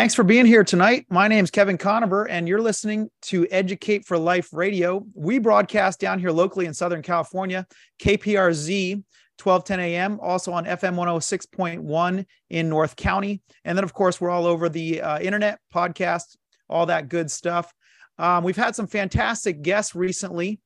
[0.00, 1.04] Thanks for being here tonight.
[1.10, 5.04] My name is Kevin Conover, and you're listening to Educate for Life Radio.
[5.12, 7.66] We broadcast down here locally in Southern California,
[8.02, 13.42] KPRZ, 1210 a.m., also on FM 106.1 in North County.
[13.66, 16.38] And then, of course, we're all over the uh, internet, podcast,
[16.70, 17.70] all that good stuff.
[18.18, 20.60] Um, we've had some fantastic guests recently.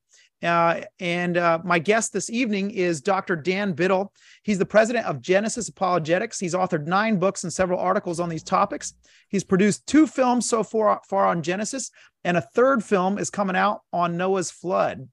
[0.44, 3.34] Uh, and uh, my guest this evening is Dr.
[3.34, 4.12] Dan Biddle.
[4.42, 6.38] He's the president of Genesis Apologetics.
[6.38, 8.94] He's authored nine books and several articles on these topics.
[9.28, 11.90] He's produced two films so far, far on Genesis,
[12.24, 15.08] and a third film is coming out on Noah's flood.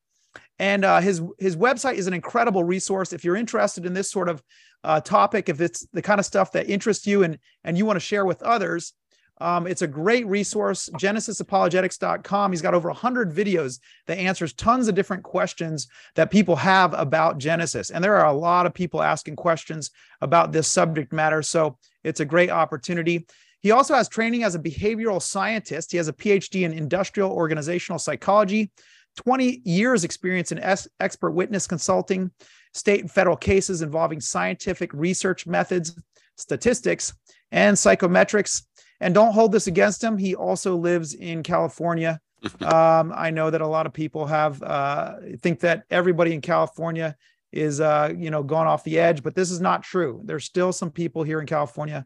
[0.60, 4.30] And uh, his his website is an incredible resource if you're interested in this sort
[4.30, 4.44] of
[4.84, 5.50] uh, topic.
[5.50, 8.26] If it's the kind of stuff that interests you and and you want to share
[8.26, 8.94] with others,
[9.42, 12.52] um, it's a great resource, genesisapologetics.com.
[12.52, 17.40] He's got over 100 videos that answers tons of different questions that people have about
[17.40, 17.90] Genesis.
[17.90, 19.92] And there are a lot of people asking questions
[20.22, 21.42] about this subject matter.
[21.42, 23.26] So it's a great opportunity.
[23.62, 25.92] He also has training as a behavioral scientist.
[25.92, 28.72] He has a PhD in industrial organizational psychology,
[29.18, 32.32] 20 years experience in es- expert witness consulting,
[32.74, 36.00] state and federal cases involving scientific research methods,
[36.38, 37.14] statistics,
[37.52, 38.64] and psychometrics.
[39.02, 40.18] And don't hold this against him.
[40.18, 42.22] He also lives in California.
[42.62, 47.18] um, I know that a lot of people have uh, think that everybody in California
[47.52, 50.22] is uh, you know gone off the edge, but this is not true.
[50.24, 52.06] There's still some people here in California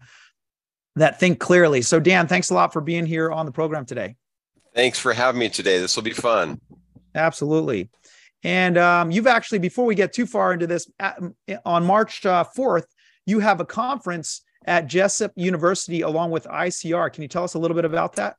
[0.96, 1.82] that think clearly.
[1.84, 4.16] So Dan, thanks a lot for being here on the program today.
[4.74, 5.80] Thanks for having me today.
[5.80, 6.60] This will be fun.
[7.14, 7.90] Absolutely.
[8.44, 10.90] And um, you've actually, before we get too far into this,
[11.66, 12.86] on March uh, 4th,
[13.26, 17.12] you have a conference at Jessup University along with ICR.
[17.14, 18.38] Can you tell us a little bit about that?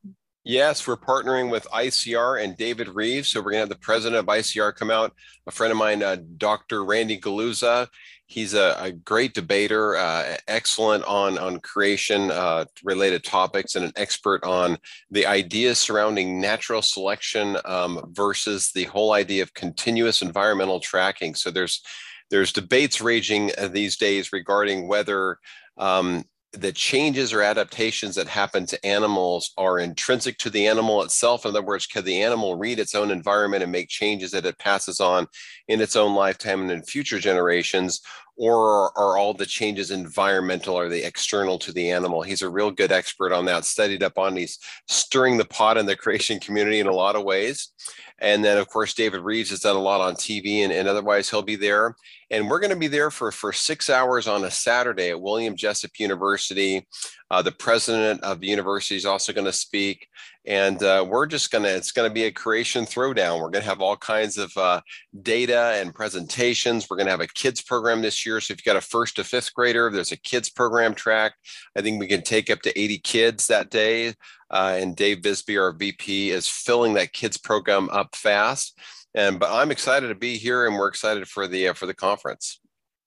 [0.48, 3.28] Yes, we're partnering with ICR and David Rives.
[3.30, 5.12] So we're going to have the president of ICR come out,
[5.48, 6.84] a friend of mine, uh, Dr.
[6.84, 7.88] Randy Guliuzza.
[8.26, 13.92] He's a, a great debater, uh, excellent on, on creation uh, related topics, and an
[13.96, 14.78] expert on
[15.10, 21.34] the ideas surrounding natural selection um, versus the whole idea of continuous environmental tracking.
[21.34, 21.82] So there's
[22.30, 25.38] there's debates raging uh, these days regarding whether
[25.78, 31.44] um, the changes or adaptations that happen to animals are intrinsic to the animal itself.
[31.44, 34.58] In other words, can the animal read its own environment and make changes that it
[34.58, 35.26] passes on
[35.68, 38.00] in its own lifetime and in future generations?
[38.38, 40.76] Or are all the changes environmental?
[40.78, 42.22] Are they external to the animal?
[42.22, 44.58] He's a real good expert on that, studied up on He's
[44.88, 47.72] stirring the pot in the creation community in a lot of ways.
[48.18, 51.28] And then, of course, David Rives has done a lot on TV and, and otherwise
[51.28, 51.94] he'll be there.
[52.30, 55.54] And we're going to be there for, for six hours on a Saturday at William
[55.54, 56.86] Jessup University.
[57.30, 60.08] Uh, the president of the university is also going to speak.
[60.46, 63.40] And uh, we're just to, it's to be a creation throwdown.
[63.40, 64.80] We're to have all kinds of uh,
[65.22, 66.86] data and presentations.
[66.88, 68.40] We're to have a kids program this year.
[68.40, 71.34] So if you've got a first to fifth grader, there's a kids program track.
[71.76, 74.14] I think we can take up to 80 kids that day.
[74.48, 78.78] Uh, and Dave Bisbee, our VP, is filling that kids program up fast.
[79.16, 81.94] And but I'm excited to be here, and we're excited for the uh, for the
[81.94, 82.60] conference.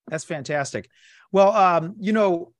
[0.08, 0.90] That's fantastic.
[1.32, 2.52] Well, um, you know,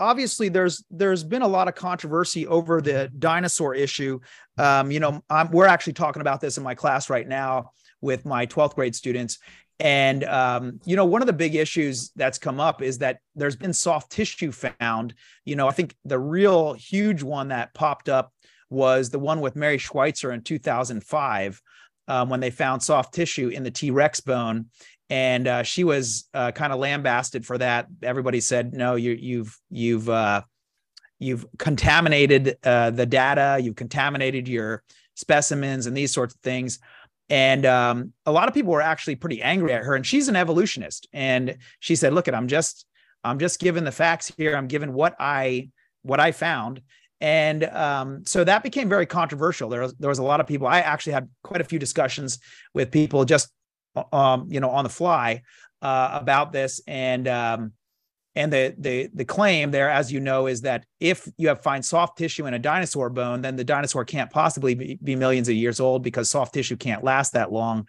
[0.00, 4.18] obviously there's there's been a lot of controversy over the dinosaur issue.
[4.58, 8.24] Um, you know, I'm, we're actually talking about this in my class right now with
[8.24, 9.38] my 12th grade students.
[9.78, 13.56] And um, you know, one of the big issues that's come up is that there's
[13.56, 15.14] been soft tissue found.
[15.44, 18.32] You know, I think the real huge one that popped up
[18.68, 21.62] was the one with Mary Schweitzer in 2005,
[22.08, 24.66] um, when they found soft tissue in the T Rex bone.
[25.10, 27.88] And uh, she was uh, kind of lambasted for that.
[28.02, 30.42] Everybody said, "No, you, you've you've uh,
[31.18, 33.58] you've contaminated uh, the data.
[33.60, 34.82] You've contaminated your
[35.16, 36.78] specimens and these sorts of things."
[37.28, 39.94] And um, a lot of people were actually pretty angry at her.
[39.94, 41.06] And she's an evolutionist.
[41.12, 42.86] And she said, look, at I'm just,
[43.22, 44.56] I'm just giving the facts here.
[44.56, 45.70] I'm given what I,
[46.02, 46.82] what I found.
[47.20, 49.68] And um, so that became very controversial.
[49.68, 50.66] There was, there was a lot of people.
[50.66, 52.40] I actually had quite a few discussions
[52.74, 53.48] with people just,
[54.12, 55.42] um, you know, on the fly
[55.82, 56.80] uh, about this.
[56.86, 57.72] And um,
[58.36, 61.84] and the the the claim there, as you know, is that if you have find
[61.84, 65.56] soft tissue in a dinosaur bone, then the dinosaur can't possibly be, be millions of
[65.56, 67.88] years old because soft tissue can't last that long.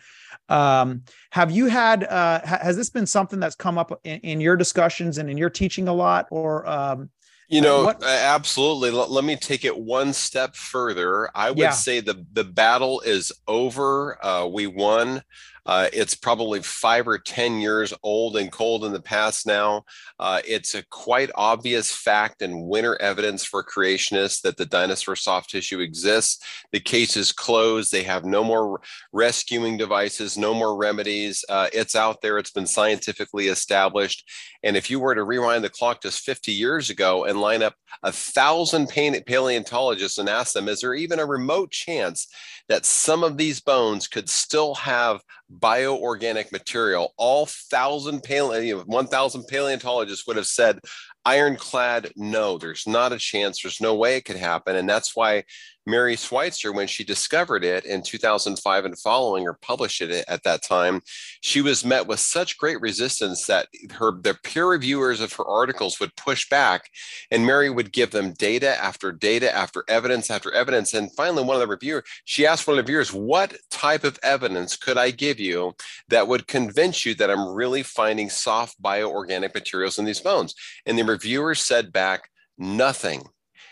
[0.49, 4.41] Um, have you had uh, ha- has this been something that's come up in, in,
[4.41, 7.11] your discussions and in your teaching a lot, or um,
[7.47, 8.03] you know, what?
[8.03, 8.91] absolutely.
[8.91, 11.29] Let, let, me take it one step further.
[11.35, 11.71] I would yeah.
[11.71, 14.17] say the the battle is over.
[14.25, 15.21] Uh, we won.
[15.65, 19.83] Uh, it's probably five or 10 years old and cold in the past now.
[20.19, 25.49] Uh, it's a quite obvious fact and winter evidence for creationists that the dinosaur soft
[25.49, 26.43] tissue exists.
[26.71, 27.91] The case is closed.
[27.91, 28.81] They have no more
[29.13, 31.45] rescuing devices, no more remedies.
[31.47, 34.29] Uh, it's out there, it's been scientifically established.
[34.63, 37.75] And if you were to rewind the clock just 50 years ago and line up
[38.03, 42.27] a thousand paleontologists and ask them, is there even a remote chance
[42.69, 45.21] that some of these bones could still have
[45.59, 47.13] bioorganic material?
[47.17, 50.79] All thousand paleo, 1,000 paleontologists would have said,
[51.25, 53.61] ironclad, no, there's not a chance.
[53.61, 54.75] There's no way it could happen.
[54.75, 55.43] And that's why
[55.87, 60.61] Mary Schweitzer, when she discovered it in 2005 and following or published it at that
[60.61, 61.01] time,
[61.41, 65.99] she was met with such great resistance that her the peer reviewers of her articles
[65.99, 66.89] would push back,
[67.31, 70.93] and Mary would give them data after data after evidence after evidence.
[70.93, 74.19] And finally, one of the reviewers, she asked one of the reviewers, "What type of
[74.21, 75.75] evidence could I give you
[76.09, 80.53] that would convince you that I'm really finding soft bioorganic materials in these bones?"
[80.85, 83.29] And the reviewers said back, "Nothing."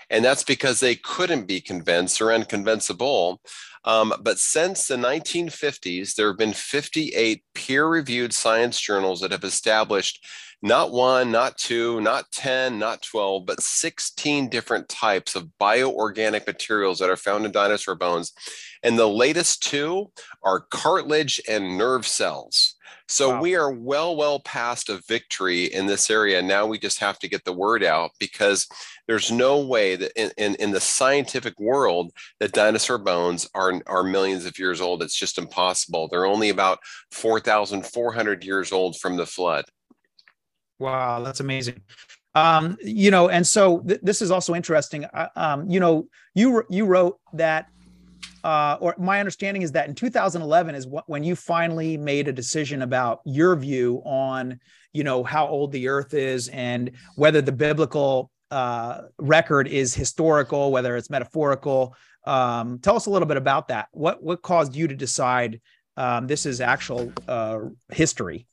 [0.10, 3.38] And that's because they couldn't be convinced or unconvincible.
[3.86, 9.44] Um, but since the 1950s, there have been 58 peer reviewed science journals that have
[9.44, 10.26] established
[10.62, 17.00] not one, not two, not 10, not 12, but 16 different types of bioorganic materials
[17.00, 18.34] that are found in dinosaur bones.
[18.84, 20.12] And the latest two
[20.44, 22.76] are cartilage and nerve cells.
[23.07, 23.41] So wow.
[23.41, 26.41] we are well, well past a victory in this area.
[26.41, 28.68] Now we just have to get the word out because
[29.07, 34.03] there's no way that in, in, in, the scientific world that dinosaur bones are, are
[34.03, 35.01] millions of years old.
[35.01, 36.07] It's just impossible.
[36.07, 36.80] They're only about
[37.12, 39.65] 4,400 years old from the flood.
[40.77, 41.81] Wow, that's amazing.
[42.36, 45.06] Um, you know, and so th- this is also interesting.
[45.06, 47.68] Uh, um, you know, you you wrote that
[48.44, 52.81] uh, or my understanding is that in 2011 is when you finally made a decision
[52.81, 54.59] about your view on,
[54.94, 60.71] you know, how old the Earth is and whether the biblical uh, record is historical,
[60.71, 61.95] whether it's metaphorical.
[62.25, 63.88] Um, tell us a little bit about that.
[63.91, 65.62] What what caused you to decide
[65.97, 67.59] um, this is actual uh,
[67.89, 68.47] history?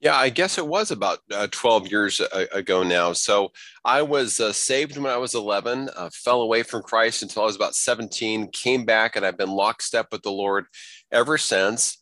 [0.00, 3.12] Yeah, I guess it was about uh, 12 years ago now.
[3.12, 3.52] So
[3.84, 7.46] I was uh, saved when I was 11, uh, fell away from Christ until I
[7.46, 10.64] was about 17, came back, and I've been lockstep with the Lord
[11.12, 11.98] ever since.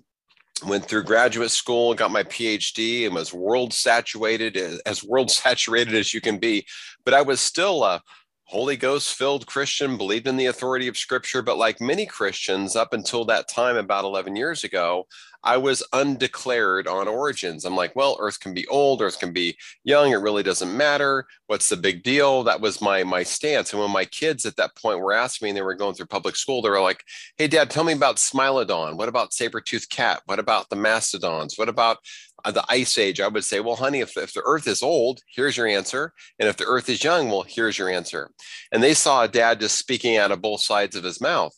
[0.65, 4.57] Went through graduate school, got my PhD, and was world saturated,
[4.87, 6.67] as world saturated as you can be.
[7.05, 8.01] But I was still a
[8.49, 11.43] Holy Ghost filled Christian, believed in the authority of Scripture.
[11.43, 15.07] But like many Christians, up until that time, about 11 years ago,
[15.45, 17.67] I was undeclared on origins.
[17.67, 20.13] I'm like, well, Earth can be old, Earth can be young.
[20.13, 21.27] It really doesn't matter.
[21.47, 22.43] What's the big deal?
[22.43, 23.73] That was my my stance.
[23.73, 26.07] And when my kids at that point were asking me, and they were going through
[26.07, 27.05] public school, they were like,
[27.37, 28.97] "Hey, Dad, tell me about Smilodon.
[28.97, 30.23] What about saber-toothed cat?
[30.25, 31.59] What about the mastodons?
[31.59, 31.99] What about
[32.45, 35.57] the ice age?" I would say, "Well, honey, if if the Earth is old, here's
[35.57, 38.31] your answer, and if the Earth is young, well, here's your answer."
[38.73, 41.55] And they saw a dad just speaking out of both sides of his mouth.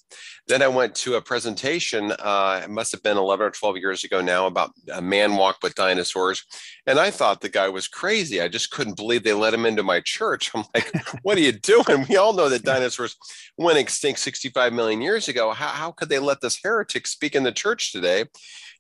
[0.50, 4.02] Then I went to a presentation, uh, it must have been 11 or 12 years
[4.02, 6.44] ago now, about a man walk with dinosaurs.
[6.88, 8.41] And I thought the guy was crazy.
[8.41, 10.50] I just couldn't believe they let him into my church.
[10.55, 10.93] I'm like,
[11.23, 12.05] what are you doing?
[12.08, 13.17] We all know that dinosaurs
[13.58, 15.52] went extinct 65 million years ago.
[15.52, 18.25] How, how could they let this heretic speak in the church today?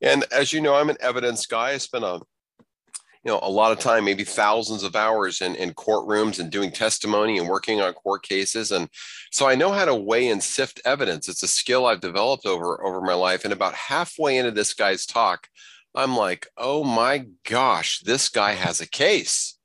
[0.02, 1.68] And as you know, I'm an evidence guy.
[1.68, 2.20] I spent a
[3.24, 6.70] you know a lot of time maybe thousands of hours in, in courtrooms and doing
[6.70, 8.88] testimony and working on court cases and
[9.30, 11.28] so i know how to weigh and sift evidence.
[11.28, 15.06] It's a skill i've developed over over my life and about halfway into this guy's
[15.06, 15.48] talk
[15.94, 19.58] i'm like oh my gosh this guy has a case.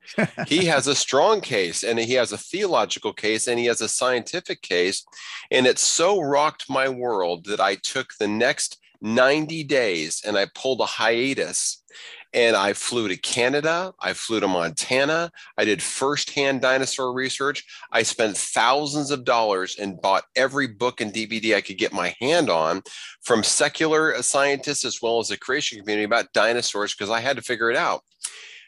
[0.48, 3.90] He has a strong case and he has a theological case and he has a
[3.90, 5.06] scientific case
[5.50, 10.46] and it so rocked my world that i took the next 90 days and i
[10.54, 11.84] pulled a hiatus
[12.36, 13.94] and I flew to Canada.
[14.02, 15.32] I flew to Montana.
[15.58, 17.64] I did firsthand dinosaur research.
[17.94, 22.14] I spent thousands of dollars and bought every book and DVD I could get my
[22.20, 22.84] hand on
[23.22, 27.42] from secular scientists as well as the creation community about dinosaurs because I had to
[27.42, 28.02] figure it out.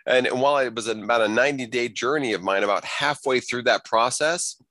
[0.06, 3.84] And while it was about a 90 day journey of mine, about halfway through that
[3.84, 4.64] process,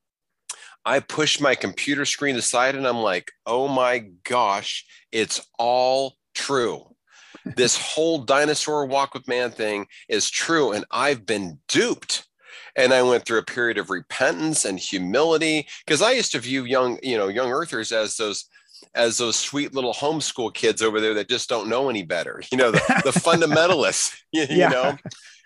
[0.87, 6.96] I pushed my computer screen aside and I'm like, oh my gosh, it's all true
[7.55, 10.73] this whole dinosaur walk with man thing is true.
[10.73, 12.27] And I've been duped.
[12.77, 16.65] And I went through a period of repentance and humility because I used to view
[16.65, 18.45] young, you know, young earthers as those
[18.95, 22.59] as those sweet little homeschool kids over there that just don't know any better, you
[22.59, 24.55] know, the, the fundamentalists, you, yeah.
[24.55, 24.99] you know.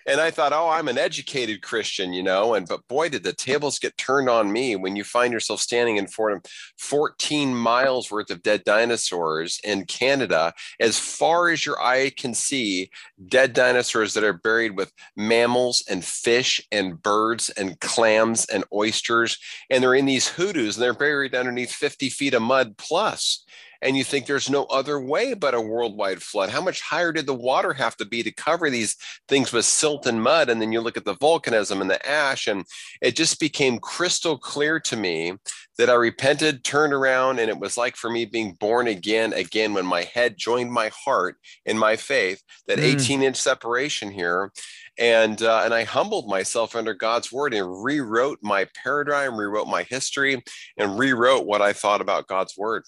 [0.06, 3.32] And I thought, oh, I'm an educated Christian, you know, and but boy, did the
[3.32, 8.10] tables get turned on me when you find yourself standing in front of 14 miles
[8.10, 12.90] worth of dead dinosaurs in Canada, as far as your eye can see,
[13.28, 19.38] dead dinosaurs that are buried with mammals and fish and birds and clams and oysters,
[19.68, 23.44] and they're in these hoodoos and they're buried underneath 50 feet of mud plus
[23.82, 26.50] and you think there's no other way but a worldwide flood.
[26.50, 28.96] How much higher did the water have to be to cover these
[29.28, 30.50] things with silt and mud?
[30.50, 32.64] And then you look at the volcanism and the ash, and
[33.00, 35.34] it just became crystal clear to me
[35.78, 39.72] that I repented, turned around, and it was like for me being born again, again,
[39.72, 42.82] when my head joined my heart in my faith, that mm.
[42.82, 44.52] 18 inch separation here.
[44.98, 49.84] And, uh, and I humbled myself under God's word and rewrote my paradigm, rewrote my
[49.84, 50.42] history,
[50.76, 52.84] and rewrote what I thought about God's word.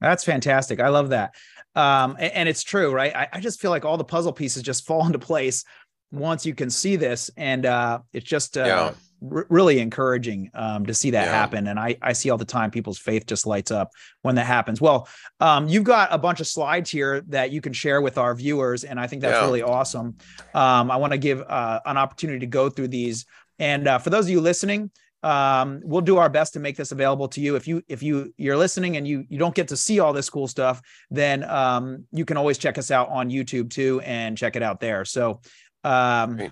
[0.00, 0.80] That's fantastic.
[0.80, 1.34] I love that.
[1.76, 3.14] Um, and, and, it's true, right?
[3.14, 5.64] I, I, just feel like all the puzzle pieces just fall into place
[6.10, 7.30] once you can see this.
[7.36, 8.92] And uh, it's just uh, yeah.
[9.30, 11.32] r- really encouraging um, to see that yeah.
[11.32, 11.68] happen.
[11.68, 13.92] And I, I see all the time people's faith just lights up
[14.22, 14.80] when that happens.
[14.80, 18.34] Well, um, you've got a bunch of slides here that you can share with our
[18.34, 18.82] viewers.
[18.82, 19.44] And I think that's yeah.
[19.44, 20.16] really awesome.
[20.54, 23.26] Um, I want to give uh, an opportunity to go through these.
[23.60, 24.90] And uh, for those of you listening,
[25.22, 27.56] um, we'll do our best to make this available to you.
[27.56, 30.30] If you if you you're listening and you you don't get to see all this
[30.30, 34.56] cool stuff then um, you can always check us out on youtube too and check
[34.56, 35.04] it out there.
[35.04, 35.40] So
[35.84, 36.50] um,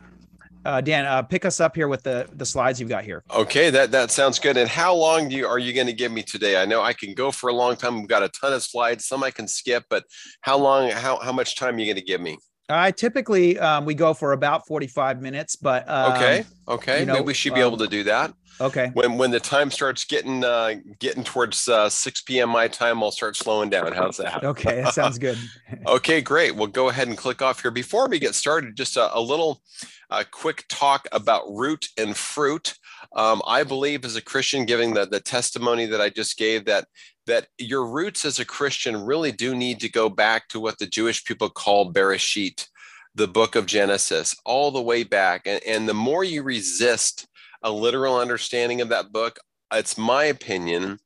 [0.64, 3.22] uh, dan uh, pick us up here with the the slides you've got here.
[3.30, 4.56] Okay that that sounds good.
[4.56, 6.60] And how long do you are you going to give me today?
[6.60, 7.98] I know i can go for a long time.
[7.98, 9.06] We've got a ton of slides.
[9.06, 10.04] Some i can skip but
[10.42, 12.36] how long how, how much time are you going to give me
[12.68, 17.22] I typically um, we go for about 45 minutes, but um, okay, okay, you know,
[17.22, 18.34] we should be able to um, do that.
[18.60, 18.90] Okay.
[18.92, 22.50] When when the time starts getting uh, getting towards uh, 6 p.m.
[22.50, 23.92] my time, I'll start slowing down.
[23.92, 24.44] How's that?
[24.48, 25.38] Okay, that sounds good.
[25.86, 26.54] okay, great.
[26.54, 27.70] We'll go ahead and click off here.
[27.70, 29.62] Before we get started, just a, a little
[30.10, 32.74] uh, quick talk about root and fruit.
[33.14, 36.86] Um, I believe as a Christian, giving the, the testimony that I just gave, that
[37.28, 40.86] that your roots as a Christian really do need to go back to what the
[40.86, 42.66] Jewish people call Bereshit,
[43.14, 45.42] the book of Genesis, all the way back.
[45.46, 47.26] And, and the more you resist
[47.62, 49.38] a literal understanding of that book,
[49.72, 50.98] it's my opinion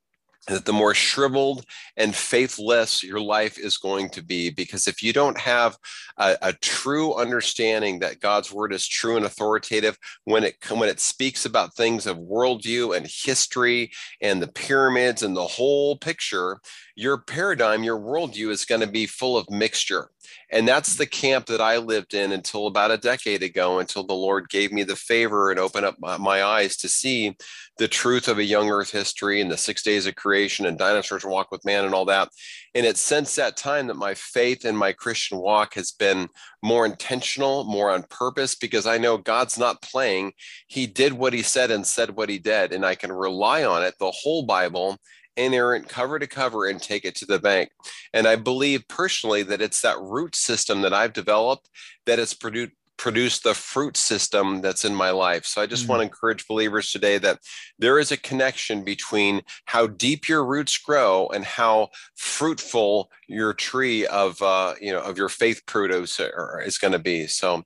[0.49, 1.65] that the more shriveled
[1.97, 4.51] and faithless your life is going to be.
[4.51, 5.77] Because if you don't have
[6.17, 10.99] a, a, true understanding that God's word is true and authoritative when it when it
[10.99, 16.61] speaks about things of worldview and history and the pyramids and the whole picture,
[16.97, 20.11] your paradigm, your worldview is going to be full of mixture.
[20.51, 24.15] And that's the camp that I lived in until about a decade ago, until the
[24.15, 27.37] Lord gave me the favor and opened up my, my eyes to see
[27.79, 31.25] the truth of a young earth history and the six days of creation and dinosaurs
[31.25, 32.29] walk with man and all that.
[32.75, 36.29] And it's since that time that my faith and my Christian walk has been
[36.63, 40.33] more intentional, more on purpose, because I know God's not playing.
[40.67, 43.83] He did what he said and said what he did, and I can rely on
[43.83, 44.99] it, the whole Bible
[45.37, 47.71] inerrant cover to cover and take it to the bank.
[48.13, 51.69] And I believe personally that it's that root system that I've developed
[52.07, 55.45] that has produced produce the fruit system that's in my life.
[55.45, 55.89] So I just mm.
[55.89, 57.41] want to encourage believers today that
[57.77, 64.07] there is a connection between how deep your roots grow and how fruitful your tree
[64.07, 66.21] of uh, you know of your faith produce
[66.65, 67.27] is going to be.
[67.27, 67.65] So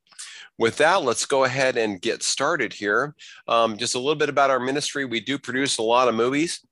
[0.59, 3.15] with that, let's go ahead and get started here.
[3.47, 5.05] Um, just a little bit about our ministry.
[5.05, 6.66] We do produce a lot of movies.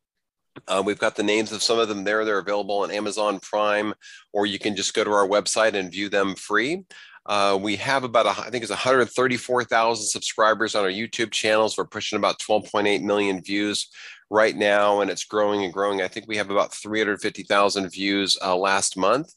[0.68, 2.24] Uh, we've got the names of some of them there.
[2.24, 3.94] They're available on Amazon Prime,
[4.32, 6.84] or you can just go to our website and view them free.
[7.26, 11.76] Uh, we have about, a, I think it's 134,000 subscribers on our YouTube channels.
[11.76, 13.88] We're pushing about 12.8 million views
[14.30, 16.02] right now, and it's growing and growing.
[16.02, 19.32] I think we have about 350,000 views uh, last month.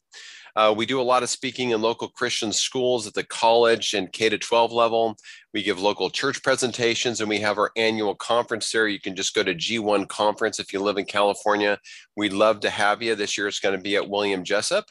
[0.57, 4.11] Uh, we do a lot of speaking in local Christian schools at the college and
[4.11, 5.15] K to 12 level.
[5.53, 8.87] We give local church presentations and we have our annual conference there.
[8.87, 11.77] You can just go to G1 Conference if you live in California.
[12.15, 13.13] We'd love to have you.
[13.13, 14.85] This year it's going to be at William Jessup.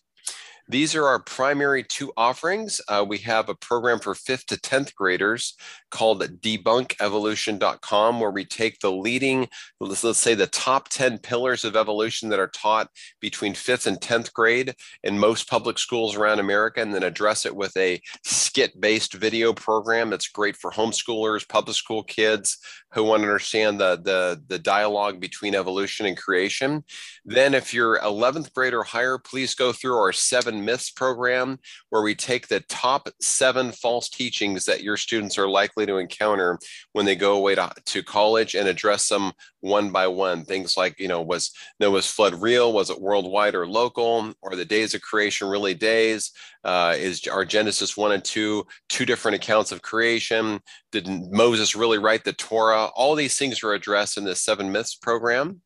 [0.69, 2.81] These are our primary two offerings.
[2.89, 5.55] Uh, we have a program for fifth to 10th graders
[5.93, 11.77] called debunkevolution.com, where we take the leading, let's, let's say the top 10 pillars of
[11.77, 12.89] evolution that are taught
[13.21, 17.55] between fifth and 10th grade in most public schools around America, and then address it
[17.55, 22.59] with a skit based video program that's great for homeschoolers, public school kids
[22.97, 26.83] who want to understand the, the, the dialogue between evolution and creation.
[27.27, 31.59] Then, if you're 11th grade or higher, please go through our seven myths program
[31.91, 36.59] where we take the top seven false teachings that your students are likely to encounter
[36.95, 39.33] when they go away to, to college and address them
[39.67, 40.45] one by one.
[40.45, 42.73] Things like, you know, was Noah's flood real?
[42.73, 44.33] Was it worldwide or local?
[44.43, 46.33] Or the days of creation really days?
[46.65, 50.61] Uh, is our Genesis 1 and 2 two different accounts of creation?
[50.93, 52.87] Did Moses really write the Torah?
[52.97, 55.61] All these things are addressed in the Seven Myths program.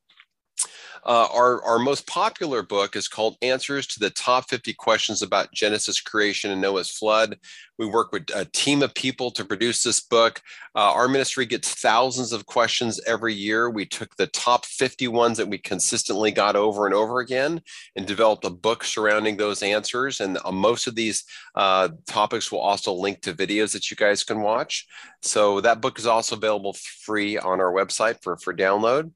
[1.05, 5.53] Uh, our, our most popular book is called Answers to the Top 50 Questions About
[5.53, 7.39] Genesis Creation and Noah's Flood.
[7.79, 10.43] We work with a team of people to produce this book.
[10.75, 13.71] Uh, our ministry gets thousands of questions every year.
[13.71, 17.63] We took the top 50 ones that we consistently got over and over again
[17.97, 20.21] and developed a book surrounding those answers.
[20.21, 24.25] And uh, most of these uh, topics will also link to videos that you guys
[24.25, 24.87] can watch.
[25.23, 29.13] So that book is also available free on our website for, for download.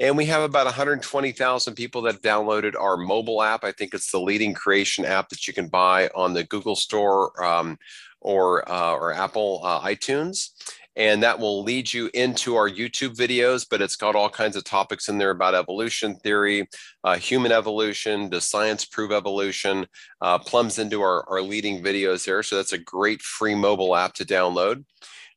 [0.00, 3.62] And we have about 120,000 people that have downloaded our mobile app.
[3.62, 7.32] I think it's the leading creation app that you can buy on the Google Store
[7.44, 7.78] um,
[8.20, 10.50] or, uh, or Apple uh, iTunes.
[10.96, 14.62] And that will lead you into our YouTube videos, but it's got all kinds of
[14.62, 16.68] topics in there about evolution theory,
[17.02, 19.86] uh, human evolution, does science prove evolution,
[20.20, 22.44] uh, plumbs into our, our leading videos there.
[22.44, 24.84] So that's a great free mobile app to download.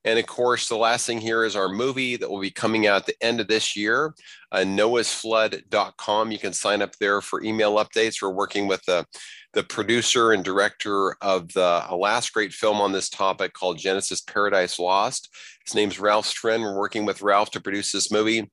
[0.08, 3.02] And of course, the last thing here is our movie that will be coming out
[3.02, 4.16] at the end of this year,
[4.54, 6.32] uh, noahsflood.com.
[6.32, 8.22] You can sign up there for email updates.
[8.22, 9.06] We're working with the,
[9.52, 14.80] the producer and director of the last great film on this topic called Genesis Paradise
[14.80, 15.28] Lost.
[15.66, 16.62] His name's Ralph Strean.
[16.62, 18.50] We're working with Ralph to produce this movie,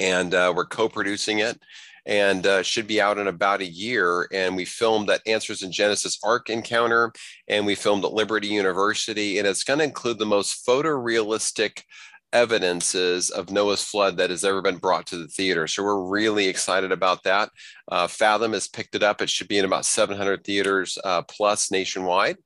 [0.00, 1.56] and uh, we're co producing it
[2.06, 4.28] and uh, should be out in about a year.
[4.32, 7.12] And we filmed that Answers in Genesis Ark Encounter,
[7.48, 11.82] and we filmed at Liberty University, and it's going to include the most photorealistic
[12.34, 15.66] evidences of Noah's flood that has ever been brought to the theater.
[15.66, 17.50] So we're really excited about that.
[17.90, 19.22] Uh, Fathom has picked it up.
[19.22, 22.36] It should be in about 700 theaters uh, plus nationwide.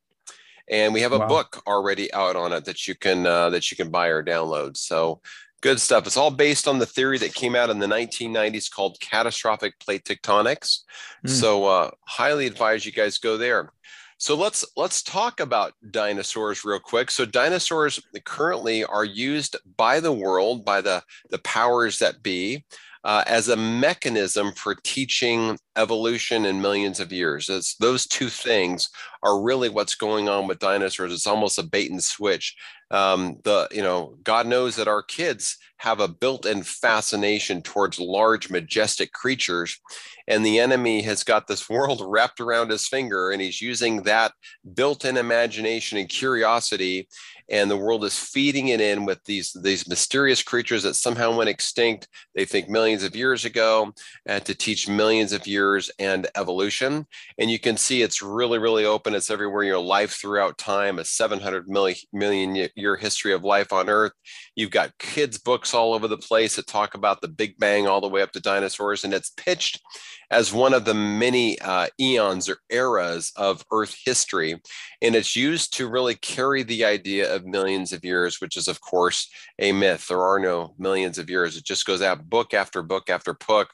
[0.71, 1.29] And we have a wow.
[1.29, 4.77] book already out on it that you can uh, that you can buy or download.
[4.77, 5.23] So
[5.61, 6.07] Good stuff.
[6.07, 10.05] It's all based on the theory that came out in the 1990s called catastrophic plate
[10.05, 10.81] tectonics.
[11.27, 11.31] Mm.
[11.31, 13.73] So uh, highly advise you guys go there.
[14.21, 17.11] So let's let's talk about dinosaurs real quick.
[17.11, 22.65] So dinosaurs currently are used by the world by the the powers that be
[23.05, 27.49] uh, as a mechanism for teaching evolution in millions of years.
[27.49, 28.89] It's, those two things
[29.23, 31.13] are really what's going on with dinosaurs.
[31.13, 32.57] It's almost a bait and switch.
[32.91, 38.51] Um, the you know God knows that our kids have a built-in fascination towards large,
[38.51, 39.79] majestic creatures,
[40.27, 44.33] and the enemy has got this world wrapped around his finger, and he's using that
[44.75, 47.09] built-in imagination and curiosity
[47.51, 51.51] and the world is feeding it in with these these mysterious creatures that somehow went
[51.51, 52.09] extinct.
[52.35, 53.93] They think millions of years ago
[54.27, 57.07] and to teach millions of years and evolution.
[57.39, 59.15] And you can see it's really really open.
[59.15, 63.73] It's everywhere you know life throughout time a 700 million, million year history of life
[63.73, 64.13] on earth.
[64.55, 68.01] You've got kids books all over the place that talk about the big bang all
[68.01, 69.81] the way up to dinosaurs and it's pitched
[70.31, 74.61] as one of the many uh, eons or eras of Earth history.
[75.01, 78.81] And it's used to really carry the idea of millions of years, which is, of
[78.81, 80.07] course, a myth.
[80.09, 81.57] There are no millions of years.
[81.57, 83.71] It just goes out book after book after book.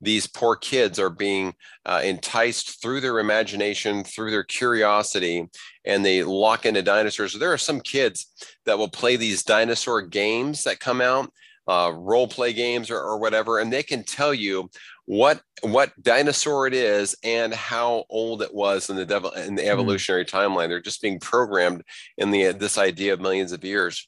[0.00, 5.48] These poor kids are being uh, enticed through their imagination, through their curiosity,
[5.84, 7.34] and they lock into dinosaurs.
[7.34, 8.26] There are some kids
[8.64, 11.32] that will play these dinosaur games that come out.
[11.66, 14.70] Uh, role play games or, or, whatever, and they can tell you
[15.08, 19.62] what what dinosaur it is and how old it was in the devil in the
[19.62, 19.70] hmm.
[19.70, 20.30] evolutionary mm.
[20.30, 20.68] timeline.
[20.68, 21.82] They're just being programmed
[22.18, 24.06] in the this idea of millions of years.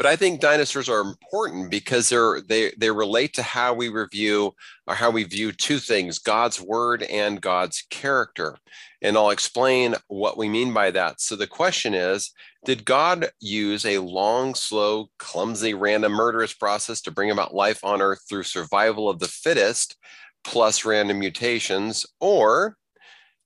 [0.00, 4.54] But I think dinosaurs are important because they're they they relate to how we review
[4.86, 8.56] or how we view two things: God's word and God's character.
[9.02, 11.20] And I'll explain what we mean by that.
[11.20, 12.32] So the question is,
[12.64, 18.00] did God use a long, slow, clumsy, random, murderous process to bring about life on
[18.00, 19.98] earth through survival of the fittest
[20.44, 22.06] plus random mutations?
[22.20, 22.78] Or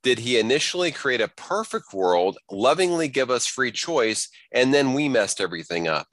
[0.05, 5.09] did he initially create a perfect world, lovingly give us free choice, and then we
[5.09, 6.07] messed everything up?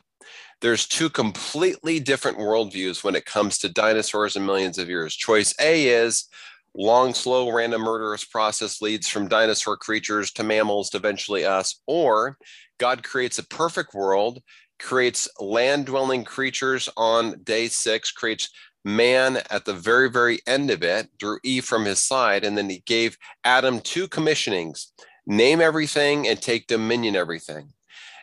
[0.62, 5.15] There's two completely different worldviews when it comes to dinosaurs and millions of years.
[5.15, 6.30] Choice A is
[6.76, 11.82] long, slow, random, murderous process leads from dinosaur creatures to mammals to eventually us.
[11.88, 12.38] Or
[12.78, 14.41] God creates a perfect world,
[14.80, 18.50] creates land dwelling creatures on day six, creates
[18.86, 22.69] man at the very, very end of it, drew Eve from his side, and then
[22.69, 24.88] he gave Adam two commissionings
[25.28, 27.71] name everything and take dominion everything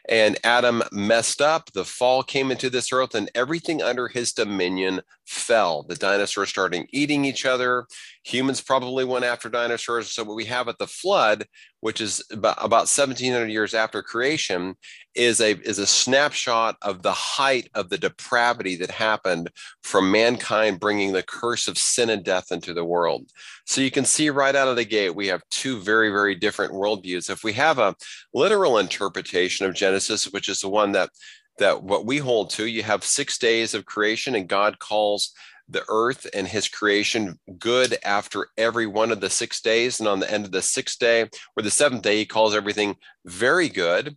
[0.09, 1.71] and Adam messed up.
[1.73, 5.83] The fall came into this earth, and everything under his dominion fell.
[5.83, 7.87] The dinosaurs started eating each other.
[8.25, 10.11] Humans probably went after dinosaurs.
[10.11, 11.47] So, what we have at the flood,
[11.81, 14.77] which is about, about 1700 years after creation,
[15.19, 19.51] is a, is a snapshot of the height of the depravity that happened
[19.83, 23.29] from mankind bringing the curse of sin and death into the world.
[23.67, 26.73] So you can see right out of the gate, we have two very, very different
[26.73, 27.29] worldviews.
[27.29, 27.97] If we have a
[28.33, 31.11] literal interpretation of Genesis, which is the one that
[31.59, 35.33] that what we hold to, you have six days of creation, and God calls
[35.69, 40.01] the earth and his creation good after every one of the six days.
[40.01, 42.97] And on the end of the sixth day or the seventh day, he calls everything
[43.27, 44.17] very good.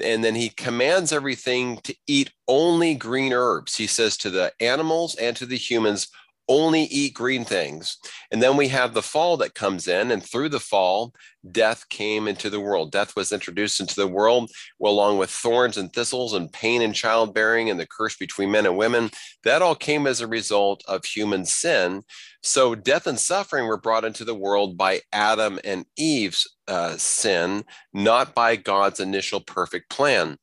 [0.00, 3.76] And then he commands everything to eat only green herbs.
[3.76, 6.08] He says to the animals and to the humans,
[6.48, 7.96] only eat green things.
[8.30, 11.12] And then we have the fall that comes in, and through the fall,
[11.50, 12.92] death came into the world.
[12.92, 16.94] Death was introduced into the world, well, along with thorns and thistles and pain and
[16.94, 19.10] childbearing and the curse between men and women.
[19.44, 22.02] That all came as a result of human sin.
[22.42, 27.64] So death and suffering were brought into the world by Adam and Eve's uh, sin,
[27.92, 30.38] not by God's initial perfect plan.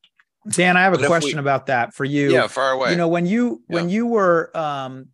[0.48, 2.32] Dan, I have a but question we, about that for you.
[2.32, 2.90] Yeah, far away.
[2.90, 3.76] You know, when you yeah.
[3.76, 5.08] when you were um,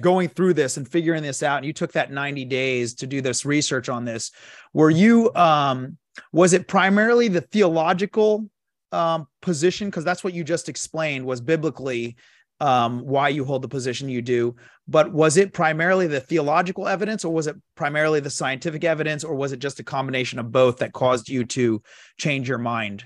[0.00, 3.20] going through this and figuring this out and you took that 90 days to do
[3.20, 4.30] this research on this
[4.74, 5.96] were you um
[6.32, 8.48] was it primarily the theological
[8.92, 9.88] um position?
[9.88, 12.16] Because that's what you just explained was biblically
[12.60, 14.56] um why you hold the position you do.
[14.86, 19.34] But was it primarily the theological evidence or was it primarily the scientific evidence or
[19.34, 21.82] was it just a combination of both that caused you to
[22.16, 23.04] change your mind?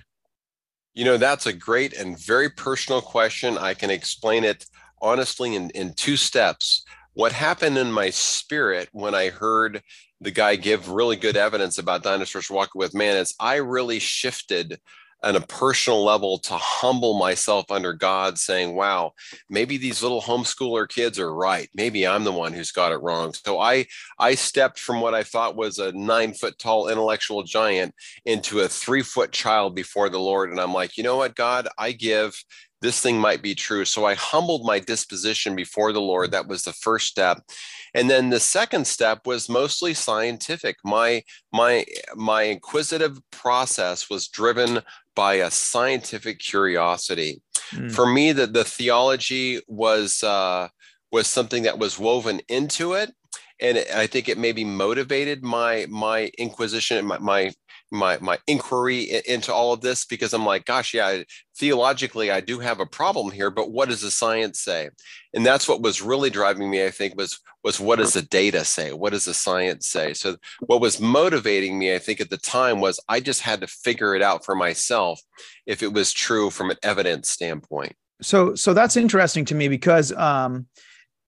[0.95, 3.59] You know that's a great and very personal question.
[3.59, 4.67] I can explain it
[5.03, 6.85] honestly in, in two steps.
[7.15, 9.83] What happened in my spirit when I heard
[10.21, 14.81] the guy give really good evidence about dinosaurs walking with man is I really shifted
[15.23, 19.13] on a personal level to humble myself under God, saying, wow,
[19.49, 21.69] maybe these little homeschooler kids are right.
[21.75, 23.33] Maybe I'm the one who's got it wrong.
[23.33, 23.87] So I
[24.19, 28.69] I stepped from what I thought was a nine foot tall intellectual giant into a
[28.69, 30.51] three foot child before the Lord.
[30.51, 32.35] And I'm like, you know what, God, I give
[32.83, 33.85] this thing might be true.
[33.85, 36.33] So I humbled my disposition before the Lord.
[36.33, 37.41] That was the first step.
[37.95, 40.77] And then the second step was mostly scientific.
[40.85, 44.81] My my my inquisitive process was driven
[45.15, 47.43] by a scientific curiosity.
[47.73, 47.93] Mm.
[47.93, 50.69] For me, the, the theology was uh,
[51.11, 53.13] was something that was woven into it
[53.63, 57.53] and I think it maybe motivated my my inquisition, my my
[57.93, 61.25] my, my inquiry into all of this because I'm like, gosh, yeah, I,
[61.57, 64.91] theologically I do have a problem here, but what does the science say?
[65.35, 66.85] And that's what was really driving me.
[66.85, 68.93] I think was was what does the data say?
[68.93, 70.15] What does the science say?
[70.15, 73.67] So what was motivating me, I think, at the time was I just had to
[73.67, 75.21] figure it out for myself
[75.67, 77.95] if it was true from an evidence standpoint.
[78.21, 80.67] So so that's interesting to me because um,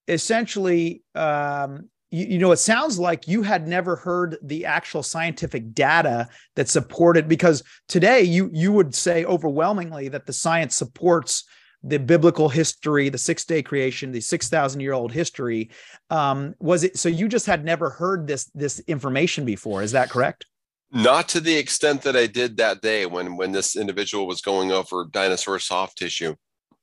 [0.07, 5.73] essentially um, you, you know, it sounds like you had never heard the actual scientific
[5.73, 11.43] data that supported because today you you would say overwhelmingly that the science supports
[11.83, 15.69] the biblical history, the six day creation, the 6,000 year old history.
[16.09, 19.83] Um, was it so you just had never heard this this information before?
[19.83, 20.45] Is that correct?
[20.91, 24.71] Not to the extent that I did that day when when this individual was going
[24.71, 26.35] over dinosaur soft tissue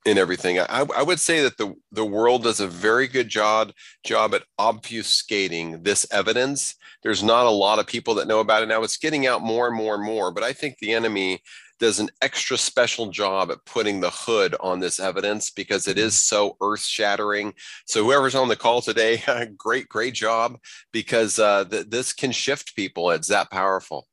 [0.05, 0.59] in everything.
[0.59, 3.71] I, I would say that the, the world does a very good job
[4.03, 6.75] job at obfuscating this evidence.
[7.03, 8.83] There's not a lot of people that know about it now.
[8.83, 11.41] It's getting out more and more and more, but I think the enemy
[11.79, 16.17] does an extra special job at putting the hood on this evidence because it is
[16.17, 17.53] so earth shattering.
[17.85, 19.21] So whoever's on the call today,
[19.57, 20.57] great, great job
[20.91, 23.11] because uh, th- this can shift people.
[23.11, 24.07] It's that powerful.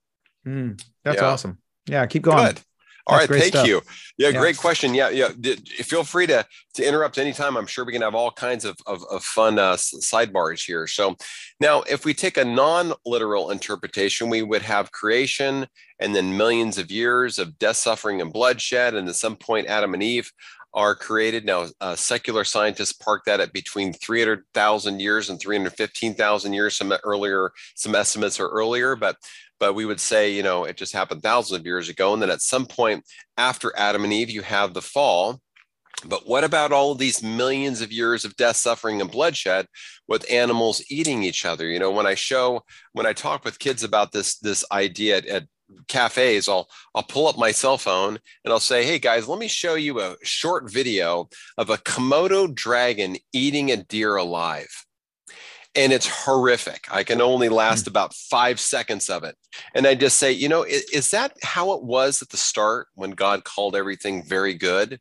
[0.46, 1.28] Mm, that's yeah.
[1.28, 1.58] awesome.
[1.86, 2.44] Yeah, keep going.
[2.44, 2.60] Good.
[3.10, 3.66] All right, thank stuff.
[3.66, 3.82] you.
[4.18, 4.94] Yeah, yeah, great question.
[4.94, 5.30] Yeah, yeah.
[5.82, 7.56] Feel free to to interrupt anytime.
[7.56, 10.86] I'm sure we can have all kinds of of, of fun uh, sidebars here.
[10.86, 11.16] So
[11.60, 15.66] now, if we take a non-literal interpretation, we would have creation
[15.98, 19.94] and then millions of years of death, suffering, and bloodshed, and at some point, Adam
[19.94, 20.30] and Eve
[20.72, 21.44] are created.
[21.44, 26.76] Now, uh, secular scientists park that at between 300,000 years and 315,000 years.
[26.76, 29.16] Some earlier, some estimates are earlier, but
[29.60, 32.12] but we would say, you know, it just happened thousands of years ago.
[32.12, 33.04] And then at some point
[33.36, 35.40] after Adam and Eve, you have the fall.
[36.06, 39.66] But what about all of these millions of years of death, suffering, and bloodshed
[40.08, 41.68] with animals eating each other?
[41.68, 42.62] You know, when I show,
[42.94, 45.44] when I talk with kids about this, this idea at, at
[45.88, 49.46] cafes, I'll I'll pull up my cell phone and I'll say, "Hey guys, let me
[49.46, 54.86] show you a short video of a Komodo dragon eating a deer alive."
[55.74, 56.86] And it's horrific.
[56.90, 57.90] I can only last hmm.
[57.90, 59.36] about five seconds of it.
[59.74, 62.88] And I just say, you know, is, is, that how it was at the start
[62.94, 65.00] when God called everything very good?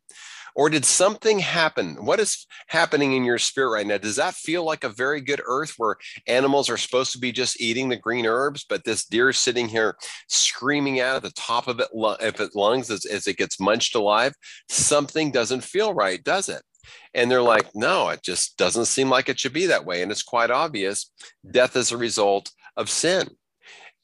[0.56, 2.04] Or did something happen?
[2.04, 3.98] What is happening in your spirit right now?
[3.98, 7.60] Does that feel like a very good earth where animals are supposed to be just
[7.60, 9.96] eating the green herbs, but this deer is sitting here
[10.28, 13.94] screaming out at the top of it, of its lungs as, as it gets munched
[13.94, 14.34] alive?
[14.68, 16.62] Something doesn't feel right, does it?
[17.14, 20.02] And they're like, no, it just doesn't seem like it should be that way.
[20.02, 21.10] And it's quite obvious
[21.50, 23.28] death is a result of sin.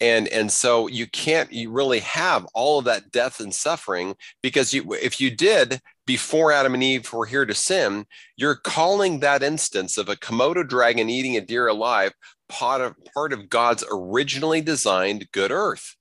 [0.01, 4.75] And and so you can't you really have all of that death and suffering because
[4.75, 8.05] you if you did before adam and eve were here to sin
[8.37, 12.13] you're calling that instance of a komodo dragon eating a deer alive
[12.49, 15.97] part of part of god's originally designed good earth.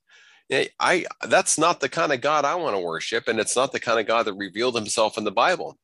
[0.80, 3.80] I that's not the kind of god i want to worship and it's not the
[3.80, 5.78] kind of god that revealed himself in the bible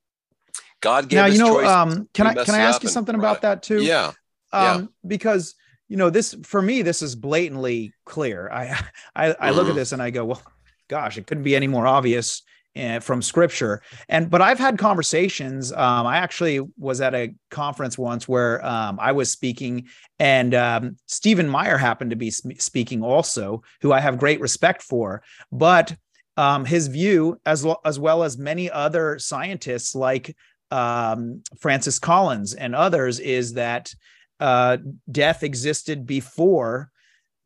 [0.81, 3.63] god gave now you know um, can i can i ask you something about that
[3.63, 3.81] too?
[3.81, 4.11] yeah
[4.51, 4.85] um, yeah.
[5.07, 5.55] because
[5.87, 8.49] you know this for me this is blatantly clear.
[8.51, 8.79] I
[9.15, 9.75] i, I look at mm-hmm.
[9.75, 10.41] this and i go well
[10.87, 13.81] gosh it couldn't be any more obvious uh, from scripture.
[14.07, 18.97] And but i've had conversations um, i actually was at a conference once where um,
[19.01, 19.89] i was speaking
[20.19, 25.21] and um, stephen meyer happened to be speaking also who i have great respect for.
[25.51, 25.95] But
[26.37, 30.35] um, his view as, lo- as well as many other scientists like
[30.71, 33.93] um, francis collins and others is that
[34.39, 34.77] uh,
[35.12, 36.91] death existed before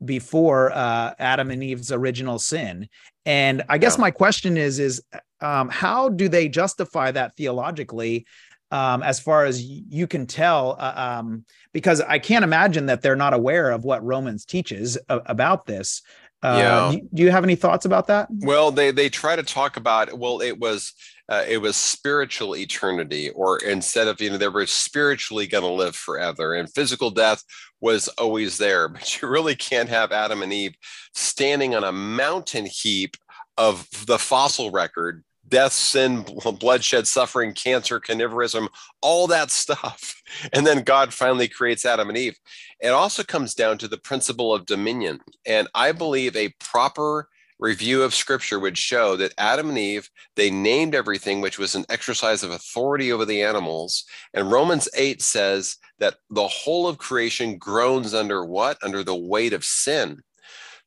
[0.03, 2.89] before uh, Adam and Eve's original sin.
[3.25, 4.01] And I guess yeah.
[4.01, 5.01] my question is is
[5.41, 8.25] um, how do they justify that theologically?
[8.71, 13.15] Um, as far as you can tell, uh, um, because I can't imagine that they're
[13.15, 16.01] not aware of what Romans teaches a- about this.
[16.41, 16.91] Uh, yeah.
[16.91, 18.27] Do, do you have any thoughts about that?
[18.31, 20.17] Well, they they try to talk about.
[20.17, 20.93] Well, it was
[21.27, 25.69] uh, it was spiritual eternity, or instead of, you know, they were spiritually going to
[25.69, 27.43] live forever, and physical death
[27.81, 28.89] was always there.
[28.95, 30.75] But you really can't have Adam and Eve
[31.13, 33.17] standing on a mountain heap
[33.57, 36.25] of the fossil record death, sin,
[36.59, 38.67] bloodshed, suffering, cancer, carnivorism,
[39.01, 40.21] all that stuff.
[40.53, 42.37] And then God finally creates Adam and Eve.
[42.79, 45.21] It also comes down to the principle of dominion.
[45.45, 50.49] And I believe a proper review of scripture would show that Adam and Eve, they
[50.49, 54.03] named everything, which was an exercise of authority over the animals.
[54.33, 58.77] And Romans 8 says that the whole of creation groans under what?
[58.83, 60.21] Under the weight of sin.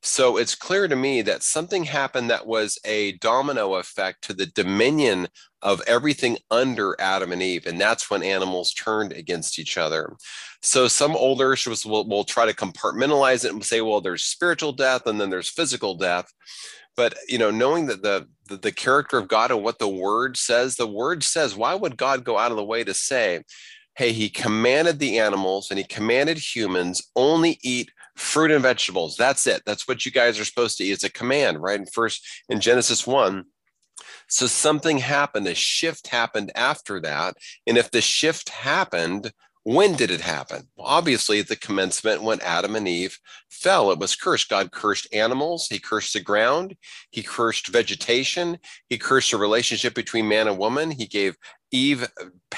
[0.01, 4.45] So it's clear to me that something happened that was a domino effect to the
[4.45, 5.27] dominion
[5.61, 7.65] of everything under Adam and Eve.
[7.65, 10.15] And that's when animals turned against each other.
[10.61, 15.05] So some older will, will try to compartmentalize it and say, well, there's spiritual death
[15.05, 16.31] and then there's physical death.
[16.95, 20.35] But you know, knowing that the, the the character of God and what the word
[20.35, 23.43] says, the word says, why would God go out of the way to say,
[23.95, 29.15] hey, he commanded the animals and he commanded humans only eat fruit and vegetables.
[29.15, 29.63] That's it.
[29.65, 30.91] That's what you guys are supposed to eat.
[30.91, 31.79] It's a command, right?
[31.79, 33.45] In first in Genesis 1.
[34.27, 37.35] So something happened, a shift happened after that.
[37.65, 39.31] And if the shift happened,
[39.63, 40.67] when did it happen?
[40.75, 43.17] Well, obviously, at the commencement when Adam and Eve
[43.49, 44.49] fell, it was cursed.
[44.49, 46.75] God cursed animals, He cursed the ground,
[47.11, 50.91] He cursed vegetation, He cursed the relationship between man and woman.
[50.91, 51.35] He gave
[51.71, 52.07] Eve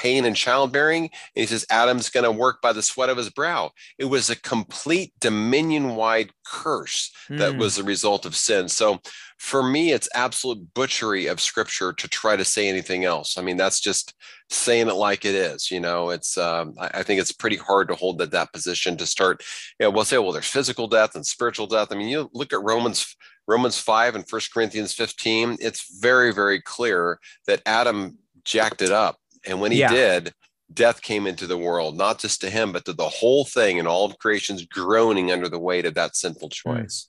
[0.02, 1.04] pain and childbearing.
[1.04, 3.70] And he says, Adam's going to work by the sweat of his brow.
[3.98, 7.38] It was a complete dominion wide curse mm.
[7.38, 7.58] that hmm.
[7.58, 8.68] was the result of sin.
[8.68, 8.98] So
[9.38, 13.38] for me, it's absolute butchery of scripture to try to say anything else.
[13.38, 14.14] I mean, that's just
[14.50, 15.70] saying it like it is.
[15.70, 18.96] You know, it's, um, I, I, think it's pretty hard to hold at that position
[18.96, 19.42] to start.
[19.78, 21.88] You know, we'll say, well, there's physical death and spiritual death.
[21.92, 23.16] I mean, you look at Romans.
[23.48, 29.16] Romans 5 and 1 Corinthians 15, it's very, very clear that Adam jacked it up.
[29.46, 29.88] And when he yeah.
[29.88, 30.32] did,
[30.72, 33.88] death came into the world, not just to him, but to the whole thing and
[33.88, 36.70] all of creation's groaning under the weight of that sinful hmm.
[36.70, 37.08] choice.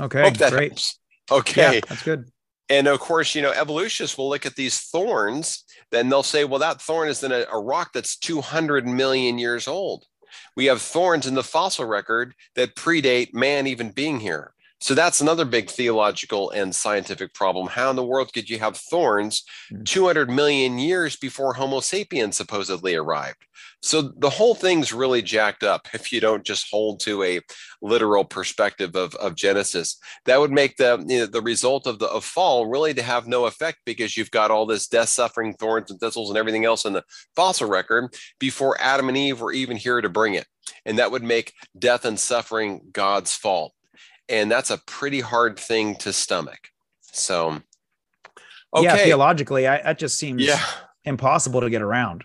[0.00, 0.70] Okay, great.
[0.70, 0.98] Helps.
[1.30, 1.74] Okay.
[1.74, 2.28] Yeah, that's good.
[2.68, 6.60] And of course, you know, evolutionists will look at these thorns, then they'll say, well,
[6.60, 10.06] that thorn is in a, a rock that's 200 million years old.
[10.56, 14.53] We have thorns in the fossil record that predate man even being here.
[14.84, 17.68] So that's another big theological and scientific problem.
[17.68, 19.82] How in the world could you have thorns hmm.
[19.82, 23.46] 200 million years before Homo sapiens supposedly arrived?
[23.80, 27.40] So the whole thing's really jacked up if you don't just hold to a
[27.80, 29.96] literal perspective of, of Genesis.
[30.26, 33.26] That would make the, you know, the result of the of fall really to have
[33.26, 36.84] no effect because you've got all this death, suffering, thorns, and thistles, and everything else
[36.84, 40.46] in the fossil record before Adam and Eve were even here to bring it.
[40.84, 43.72] And that would make death and suffering God's fault
[44.28, 46.70] and that's a pretty hard thing to stomach.
[47.00, 47.60] So,
[48.74, 48.84] okay.
[48.84, 50.64] yeah, theologically, I, that just seems yeah.
[51.04, 52.24] impossible to get around.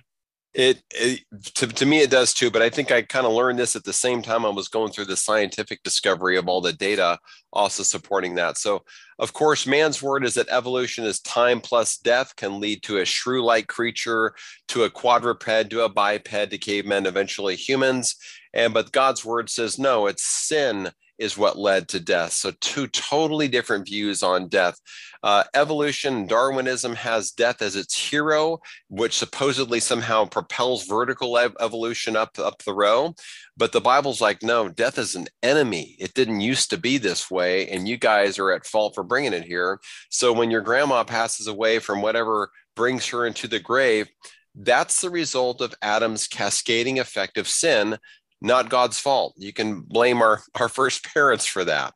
[0.55, 1.19] It, it,
[1.53, 3.83] to, to me it does too, but I think I kind of learned this at
[3.83, 7.19] the same time I was going through the scientific discovery of all the data
[7.53, 8.57] also supporting that.
[8.57, 8.83] So,
[9.19, 13.05] of course, man's word is that evolution is time plus death can lead to a
[13.05, 14.33] shrew-like creature,
[14.69, 18.15] to a quadruped, to a biped, to cavemen, eventually humans.
[18.51, 22.31] And but God's word says no, it's sin is what led to death.
[22.31, 24.79] So, two totally different views on death.
[25.21, 32.15] Uh, evolution, Darwinism has death as its hero, which supposedly somehow propels vertical ev- evolution
[32.15, 33.13] up, up the row.
[33.57, 35.97] But the Bible's like, no, death is an enemy.
[35.99, 39.33] It didn't used to be this way, and you guys are at fault for bringing
[39.33, 39.79] it here.
[40.09, 44.07] So, when your grandma passes away from whatever brings her into the grave,
[44.55, 47.97] that's the result of Adam's cascading effect of sin
[48.41, 49.33] not God's fault.
[49.37, 51.93] You can blame our, our first parents for that.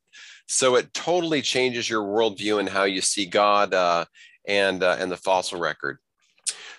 [0.48, 4.06] So it totally changes your worldview and how you see God uh,
[4.48, 6.00] and, uh, and the fossil record.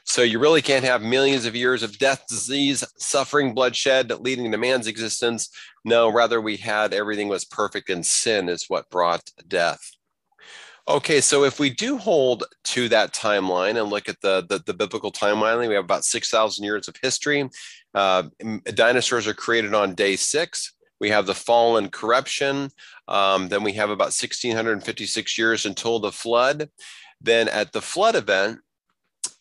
[0.06, 4.58] So you really can't have millions of years of death, disease, suffering, bloodshed leading to
[4.58, 5.48] man's existence.
[5.82, 9.80] No, rather we had everything was perfect and sin is what brought death.
[10.86, 14.74] Okay, so if we do hold to that timeline and look at the, the, the
[14.74, 17.48] biblical timeline, we have about 6,000 years of history.
[17.94, 18.24] Uh,
[18.74, 20.72] dinosaurs are created on day six.
[21.00, 22.70] We have the fall and corruption.
[23.08, 26.70] Um, then we have about 1,656 years until the flood.
[27.20, 28.60] Then at the flood event,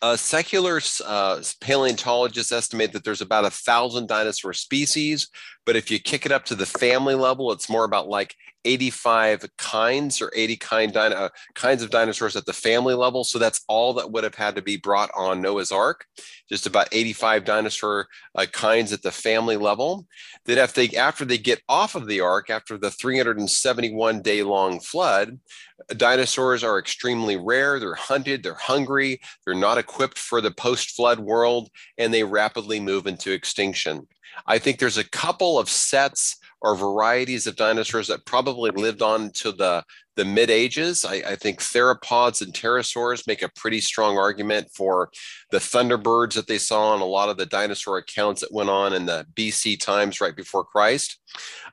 [0.02, 5.30] uh, secular uh, paleontologists estimate that there's about a thousand dinosaur species,
[5.66, 9.45] but if you kick it up to the family level, it's more about like 85
[9.58, 13.23] kinds or 80 kind uh, kinds of dinosaurs at the family level.
[13.23, 16.06] So that's all that would have had to be brought on Noah's Ark,
[16.49, 20.08] just about 85 dinosaur uh, kinds at the family level.
[20.45, 24.80] That if they after they get off of the ark after the 371 day long
[24.80, 25.39] flood,
[25.95, 27.80] dinosaurs are extremely rare.
[27.80, 32.80] They're hunted, they're hungry, they're not equipped for the post flood world, and they rapidly
[32.80, 34.08] move into extinction.
[34.47, 39.30] I think there's a couple of sets or varieties of dinosaurs that probably lived on
[39.32, 39.84] to the,
[40.15, 41.04] the mid ages.
[41.04, 45.10] I, I, think theropods and pterosaurs make a pretty strong argument for
[45.52, 48.93] the thunderbirds that they saw in a lot of the dinosaur accounts that went on
[48.93, 51.19] in the BC times right before Christ.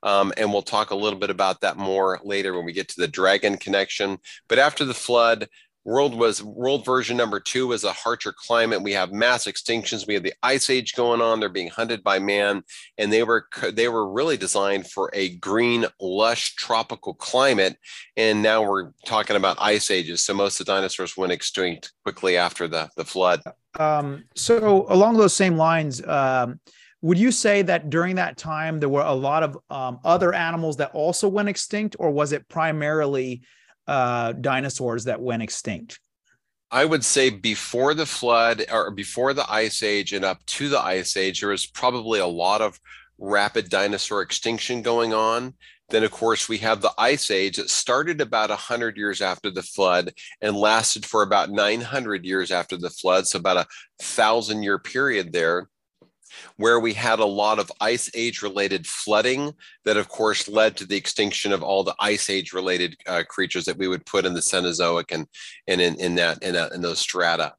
[0.02, 3.00] Um, and we'll talk a little bit about that more later when we get to
[3.00, 4.18] the dragon connection.
[4.48, 5.48] But after the flood,
[5.84, 8.82] World was world version number two was a harsher climate.
[8.82, 10.06] We have mass extinctions.
[10.06, 11.40] We have the ice age going on.
[11.40, 12.62] They're being hunted by man,
[12.98, 17.78] and they were they were really designed for a green, lush tropical climate.
[18.16, 20.22] And now we're talking about ice ages.
[20.22, 23.42] So most of the dinosaurs went extinct quickly after the the flood.
[23.78, 26.06] Um, so along those same lines.
[26.06, 26.60] Um,
[27.02, 30.76] would you say that during that time there were a lot of um, other animals
[30.76, 33.40] that also went extinct, or was it primarily
[33.90, 35.98] uh, dinosaurs that went extinct?
[36.70, 40.80] I would say before the flood or before the ice age and up to the
[40.80, 42.78] ice age, there was probably a lot of
[43.18, 45.54] rapid dinosaur extinction going on.
[45.88, 49.64] Then, of course, we have the ice age that started about 100 years after the
[49.64, 53.26] flood and lasted for about 900 years after the flood.
[53.26, 53.66] So, about a
[54.00, 55.68] thousand year period there
[56.56, 59.52] where we had a lot of ice age related flooding
[59.84, 63.64] that, of course, led to the extinction of all the ice age related uh, creatures
[63.64, 65.26] that we would put in the Cenozoic and,
[65.66, 67.54] and in, in that in, that, in those strata.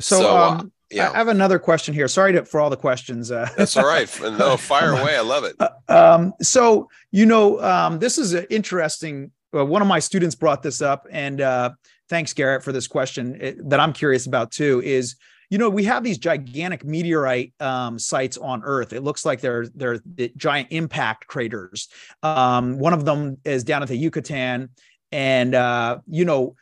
[0.00, 1.10] So, so uh, um, yeah.
[1.10, 2.08] I have another question here.
[2.08, 3.30] Sorry to, for all the questions.
[3.30, 4.08] Uh, That's all right.
[4.22, 5.16] No, fire away.
[5.16, 5.56] I love it.
[5.58, 9.30] Uh, um, so, you know, um, this is an interesting.
[9.54, 11.70] Uh, one of my students brought this up, and uh,
[12.08, 14.80] thanks, Garrett, for this question it, eh, that I'm curious about too.
[14.82, 15.16] Is
[15.52, 18.94] you know, we have these gigantic meteorite um, sites on Earth.
[18.94, 20.00] It looks like they're they're
[20.34, 21.88] giant impact craters.
[22.22, 24.70] Um, one of them is down at the Yucatan,
[25.12, 26.54] and uh, you know,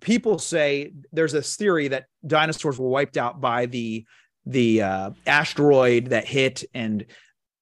[0.00, 4.06] people say there's this theory that dinosaurs were wiped out by the
[4.44, 7.04] the uh, asteroid that hit and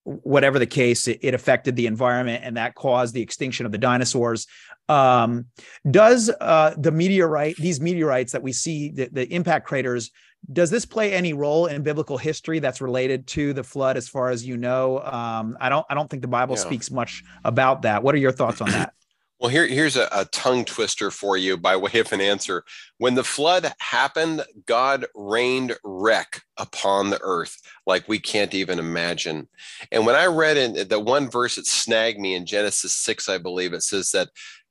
[0.02, 3.78] whatever the case it, it, affected the environment and that caused the extinction of the
[3.78, 4.46] dinosaurs
[4.90, 5.46] um,
[5.90, 10.10] does uh, the meteorite these meteorites that we see the, the impact craters
[10.52, 14.30] does this play any role in biblical history that's related to the flood as far
[14.30, 15.00] as you know?
[15.00, 16.62] Um, i don't i don't think the bible yeah.
[16.62, 18.02] speaks much about that.
[18.02, 18.92] What are your thoughts on that?
[19.40, 22.64] Well here, here's a, a tongue twister for you by way of an answer.
[22.96, 29.48] When the flood happened god rained wreck upon the earth like we can't even imagine.
[29.92, 33.36] And when i read in the one verse that snagged me in genesis 6 i
[33.36, 34.28] believe it says that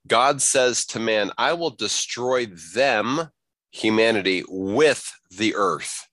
[0.07, 3.29] god says to man i will destroy them
[3.73, 6.07] humanity with the earth.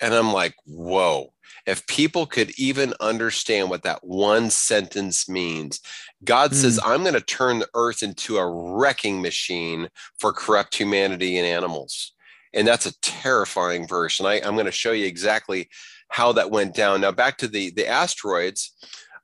[0.00, 1.32] And I'm like, whoa.
[1.66, 5.80] If people could even understand what that one sentence means,
[6.24, 6.54] God mm.
[6.54, 11.46] says, I'm going to turn the earth into a wrecking machine for corrupt humanity and
[11.46, 12.12] animals.
[12.54, 14.20] And that's a terrifying verse.
[14.20, 15.68] And I, am going to show you exactly
[16.08, 17.00] how that went down.
[17.00, 18.74] Now, back to the, the asteroids.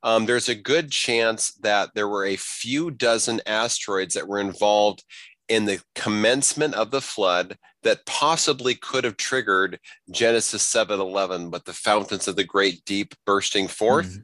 [0.03, 5.03] Um, there's a good chance that there were a few dozen asteroids that were involved
[5.49, 9.79] in the commencement of the flood that possibly could have triggered
[10.11, 14.23] Genesis 7:11 with the fountains of the great deep bursting forth mm-hmm.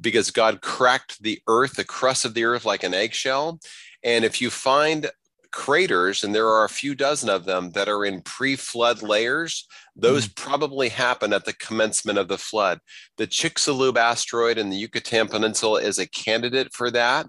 [0.00, 3.58] because God cracked the earth the crust of the earth like an eggshell
[4.02, 5.10] and if you find
[5.52, 9.66] craters and there are a few dozen of them that are in pre-flood layers
[9.96, 10.48] those mm-hmm.
[10.48, 12.78] probably happened at the commencement of the flood
[13.16, 17.26] the chicxulub asteroid in the yucatan peninsula is a candidate for that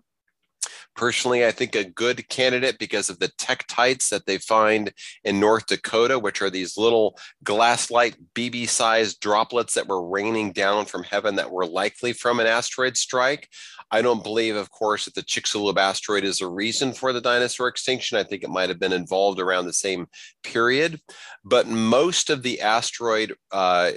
[0.96, 4.92] Personally, I think a good candidate because of the tektites that they find
[5.24, 11.04] in North Dakota, which are these little glass-like BB-sized droplets that were raining down from
[11.04, 13.48] heaven that were likely from an asteroid strike.
[13.92, 17.68] I don't believe, of course, that the Chicxulub asteroid is a reason for the dinosaur
[17.68, 18.18] extinction.
[18.18, 20.08] I think it might have been involved around the same
[20.44, 21.00] period.
[21.44, 23.92] But most of the asteroid uh,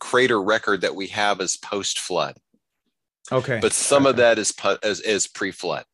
[0.00, 2.36] crater record that we have is post flood.
[3.32, 3.58] Okay.
[3.60, 4.10] But some okay.
[4.10, 5.84] of that is, is, is pre flood.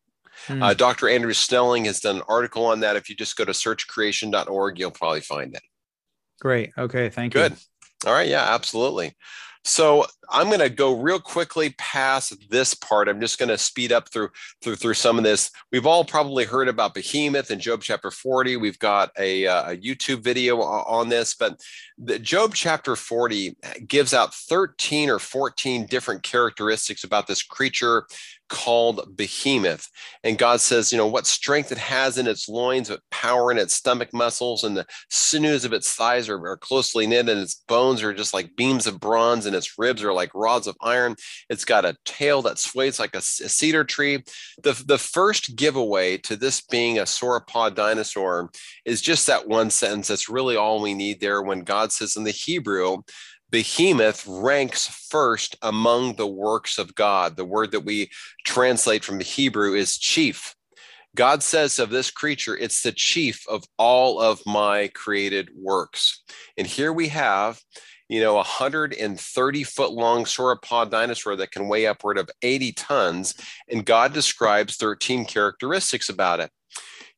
[0.46, 0.62] Hmm.
[0.62, 1.08] Uh, Dr.
[1.08, 2.96] Andrew Snelling has done an article on that.
[2.96, 5.62] If you just go to searchcreation.org, you'll probably find it.
[6.40, 6.70] Great.
[6.76, 7.08] Okay.
[7.10, 7.52] Thank Good.
[7.52, 7.58] you.
[7.58, 8.08] Good.
[8.08, 8.28] All right.
[8.28, 9.14] Yeah, absolutely.
[9.64, 13.08] So I'm going to go real quickly past this part.
[13.08, 14.30] I'm just going to speed up through
[14.62, 15.50] through through some of this.
[15.70, 18.56] We've all probably heard about Behemoth in Job chapter 40.
[18.56, 21.60] We've got a, uh, a YouTube video on this, but
[21.98, 28.06] the Job chapter 40 gives out 13 or 14 different characteristics about this creature
[28.50, 29.88] called behemoth.
[30.22, 33.56] And God says, you know, what strength it has in its loins, what power in
[33.56, 37.54] its stomach muscles, and the sinews of its thighs are, are, closely knit, and its
[37.68, 41.16] bones are just like beams of bronze, and its ribs are like rods of iron.
[41.48, 44.22] It's got a tail that sways like a, a cedar tree.
[44.62, 48.50] The, the first giveaway to this being a sauropod dinosaur
[48.84, 50.08] is just that one sentence.
[50.08, 53.02] That's really all we need there when God says in the Hebrew,
[53.50, 57.36] behemoth ranks first among the works of God.
[57.36, 58.10] The word that we
[58.44, 60.54] translate from the Hebrew is chief.
[61.16, 66.22] God says of this creature, it's the chief of all of my created works.
[66.56, 67.60] And here we have,
[68.08, 73.34] you know, a 130 foot long sauropod dinosaur that can weigh upward of 80 tons.
[73.68, 76.50] And God describes 13 characteristics about it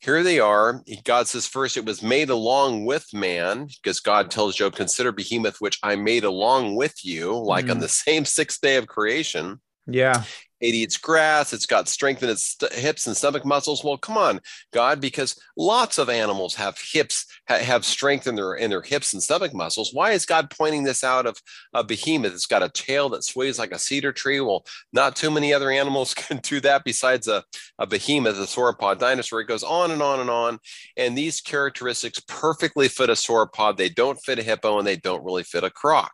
[0.03, 0.83] here they are.
[1.05, 5.61] God says, first, it was made along with man, because God tells Job, consider behemoth,
[5.61, 7.73] which I made along with you, like mm.
[7.73, 9.61] on the same sixth day of creation.
[9.87, 10.25] Yeah
[10.63, 13.83] it eats grass, it's got strength in its st- hips and stomach muscles.
[13.83, 14.41] Well, come on,
[14.73, 19.13] God, because lots of animals have hips, ha- have strength in their in their hips
[19.13, 19.91] and stomach muscles.
[19.93, 21.37] Why is God pointing this out of
[21.75, 22.33] a behemoth?
[22.33, 24.41] It's got a tail that sways like a cedar tree.
[24.41, 27.43] Well, not too many other animals can do that besides a,
[27.81, 29.41] a behemoth, a sauropod dinosaur.
[29.41, 30.61] It goes on and on and on.
[30.97, 33.77] And these characteristics perfectly fit a sauropod.
[33.77, 36.13] They don't fit a hippo and they don't really fit a croc.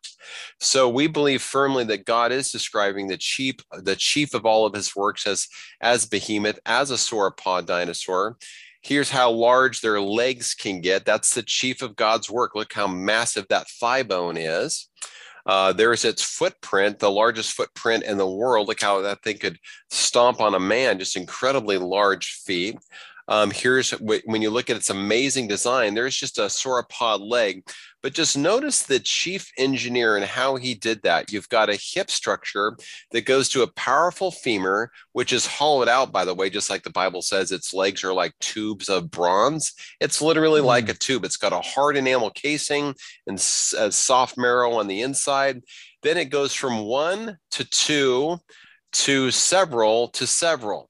[0.58, 4.72] So we believe firmly that God is describing the chief, the chief of all of
[4.72, 5.46] his works as,
[5.82, 8.38] as behemoth, as a sauropod dinosaur.
[8.80, 11.04] Here's how large their legs can get.
[11.04, 12.54] That's the chief of God's work.
[12.54, 14.88] Look how massive that thigh bone is.
[15.44, 18.68] Uh, there's its footprint, the largest footprint in the world.
[18.68, 19.58] Look how that thing could
[19.90, 22.78] stomp on a man, just incredibly large feet.
[23.28, 27.62] Um, here's when you look at its amazing design, there's just a sauropod leg.
[28.02, 31.32] But just notice the chief engineer and how he did that.
[31.32, 32.76] You've got a hip structure
[33.10, 36.84] that goes to a powerful femur, which is hollowed out, by the way, just like
[36.84, 39.74] the Bible says, its legs are like tubes of bronze.
[40.00, 40.66] It's literally mm.
[40.66, 41.24] like a tube.
[41.24, 42.94] It's got a hard enamel casing
[43.26, 45.62] and a soft marrow on the inside.
[46.02, 48.38] Then it goes from one to two
[48.92, 50.87] to several to several.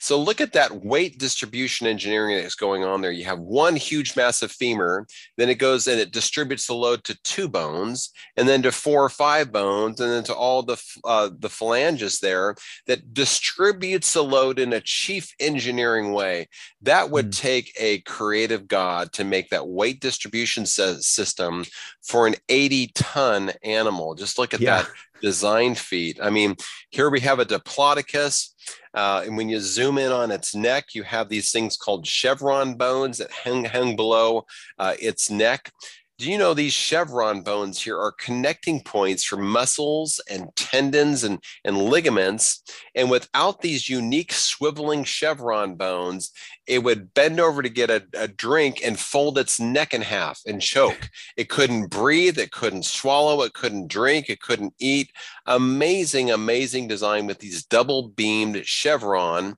[0.00, 3.12] So look at that weight distribution engineering that's going on there.
[3.12, 7.18] You have one huge massive femur, then it goes and it distributes the load to
[7.22, 11.28] two bones, and then to four or five bones, and then to all the uh,
[11.38, 12.54] the phalanges there
[12.86, 16.48] that distributes the load in a chief engineering way.
[16.80, 17.38] That would mm.
[17.38, 21.64] take a creative God to make that weight distribution system
[22.02, 24.14] for an 80 ton animal.
[24.14, 24.82] Just look at yeah.
[24.82, 24.90] that
[25.20, 26.18] design feat.
[26.22, 26.56] I mean,
[26.90, 28.50] here we have a Diplodocus
[28.94, 32.74] uh, and when you zoom in on its neck, you have these things called chevron
[32.74, 34.46] bones that hang, hang below
[34.78, 35.72] uh, its neck.
[36.20, 41.42] Do you know these chevron bones here are connecting points for muscles and tendons and,
[41.64, 42.62] and ligaments?
[42.94, 46.30] And without these unique swiveling chevron bones,
[46.66, 50.42] it would bend over to get a, a drink and fold its neck in half
[50.46, 51.08] and choke.
[51.38, 55.10] It couldn't breathe, it couldn't swallow, it couldn't drink, it couldn't eat.
[55.46, 59.56] Amazing, amazing design with these double beamed chevron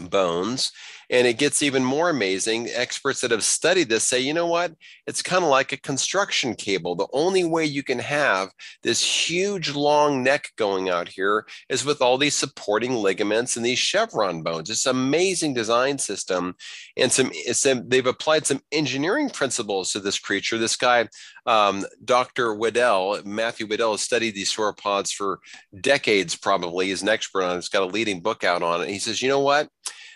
[0.00, 0.72] bones
[1.12, 2.68] And it gets even more amazing.
[2.72, 4.72] Experts that have studied this say, you know what?
[5.06, 6.94] It's kind of like a construction cable.
[6.94, 8.48] The only way you can have
[8.82, 13.78] this huge long neck going out here is with all these supporting ligaments and these
[13.78, 14.70] chevron bones.
[14.70, 16.54] It's an amazing design system.
[16.96, 20.56] And some, some they've applied some engineering principles to this creature.
[20.56, 21.08] This guy,
[21.44, 22.54] um, Dr.
[22.54, 25.40] Wedel, Matthew Wedel, has studied these sauropods for
[25.78, 26.86] decades, probably.
[26.86, 27.56] He's an expert on it.
[27.56, 28.88] He's got a leading book out on it.
[28.88, 29.68] He says, you know what?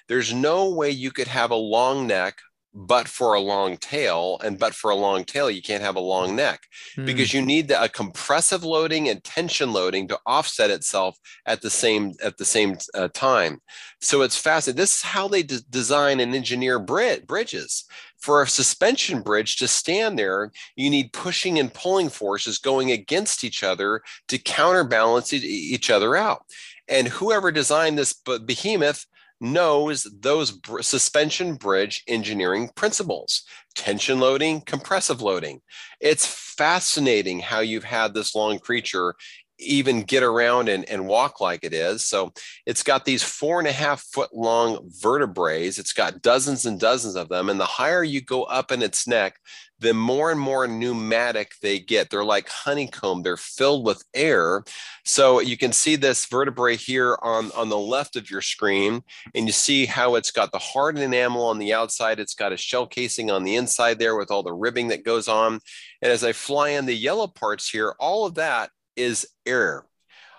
[0.09, 2.39] There's no way you could have a long neck
[2.79, 6.01] but for a long tail and but for a long tail you can't have a
[6.01, 6.61] long neck
[6.95, 7.07] mm.
[7.07, 11.71] because you need the, a compressive loading and tension loading to offset itself at the
[11.71, 13.63] same at the same uh, time.
[14.03, 17.87] So it's fascinating this is how they d- design and engineer brid- bridges.
[18.19, 23.43] For a suspension bridge to stand there you need pushing and pulling forces going against
[23.43, 26.43] each other to counterbalance each other out.
[26.89, 29.07] And whoever designed this behemoth
[29.41, 35.61] knows those br- suspension bridge engineering principles tension loading, compressive loading.
[36.01, 39.15] It's fascinating how you've had this long creature
[39.59, 42.07] even get around and, and walk like it is.
[42.07, 42.33] So
[42.67, 45.67] it's got these four and a half foot long vertebrae.
[45.67, 47.49] It's got dozens and dozens of them.
[47.49, 49.39] And the higher you go up in its neck,
[49.79, 52.09] the more and more pneumatic they get.
[52.09, 54.65] They're like honeycomb, they're filled with air.
[55.05, 59.03] So you can see this vertebrae here on, on the left of your screen,
[59.35, 62.19] and you see how it's got the hard enamel on the outside.
[62.19, 65.29] It's got a shell casing on the inside there with all the ribbing that goes
[65.29, 65.61] on.
[66.01, 69.85] And as I fly in the yellow parts here, all of that is air.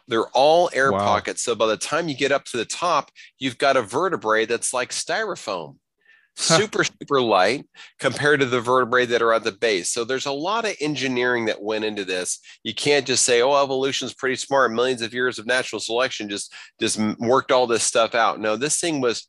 [0.08, 1.00] They're all air wow.
[1.00, 1.44] pockets.
[1.44, 4.74] So by the time you get up to the top, you've got a vertebrae that's
[4.74, 5.76] like styrofoam.
[6.40, 7.66] Super super light
[8.00, 9.92] compared to the vertebrae that are at the base.
[9.92, 12.40] So there's a lot of engineering that went into this.
[12.64, 14.72] You can't just say oh evolution's pretty smart.
[14.72, 18.40] Millions of years of natural selection just just worked all this stuff out.
[18.40, 19.28] No this thing was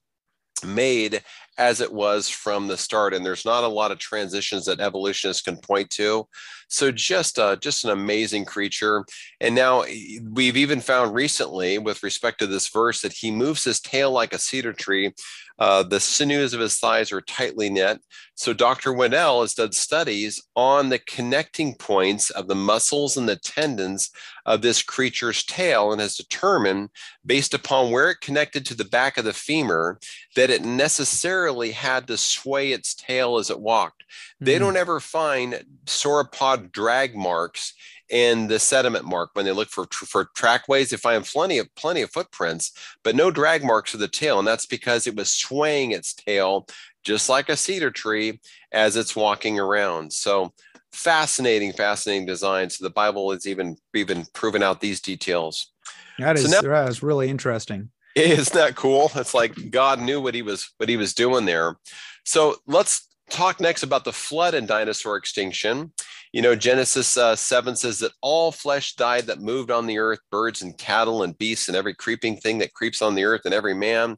[0.66, 1.22] made
[1.56, 5.42] as it was from the start and there's not a lot of transitions that evolutionists
[5.42, 6.26] can point to
[6.68, 9.04] so just uh, just an amazing creature
[9.40, 9.84] and now
[10.32, 14.32] we've even found recently with respect to this verse that he moves his tail like
[14.32, 15.12] a cedar tree
[15.58, 18.00] uh, the sinews of his thighs are tightly knit.
[18.36, 18.92] So Dr.
[18.92, 24.10] Wedel has done studies on the connecting points of the muscles and the tendons
[24.46, 26.90] of this creature's tail and has determined,
[27.26, 29.98] based upon where it connected to the back of the femur,
[30.36, 34.04] that it necessarily had to sway its tail as it walked.
[34.40, 34.60] They hmm.
[34.60, 37.74] don't ever find sauropod drag marks
[38.08, 40.90] in the sediment mark when they look for for trackways.
[40.90, 42.72] They find plenty of plenty of footprints
[43.02, 46.66] but no drag marks of the tail and that's because it was swaying its tail
[47.04, 48.40] just like a cedar tree
[48.72, 50.12] as it's walking around.
[50.12, 50.52] So
[50.92, 52.70] fascinating fascinating design.
[52.70, 55.72] So the bible has even even proven out these details.
[56.18, 57.90] That is so now, that is really interesting.
[58.14, 59.10] Isn't that cool?
[59.16, 61.76] It's like god knew what he was what he was doing there.
[62.24, 65.92] So let's talk next about the flood and dinosaur extinction
[66.32, 70.20] you know, Genesis uh, 7 says that all flesh died that moved on the earth,
[70.30, 73.54] birds and cattle and beasts and every creeping thing that creeps on the earth and
[73.54, 74.16] every man,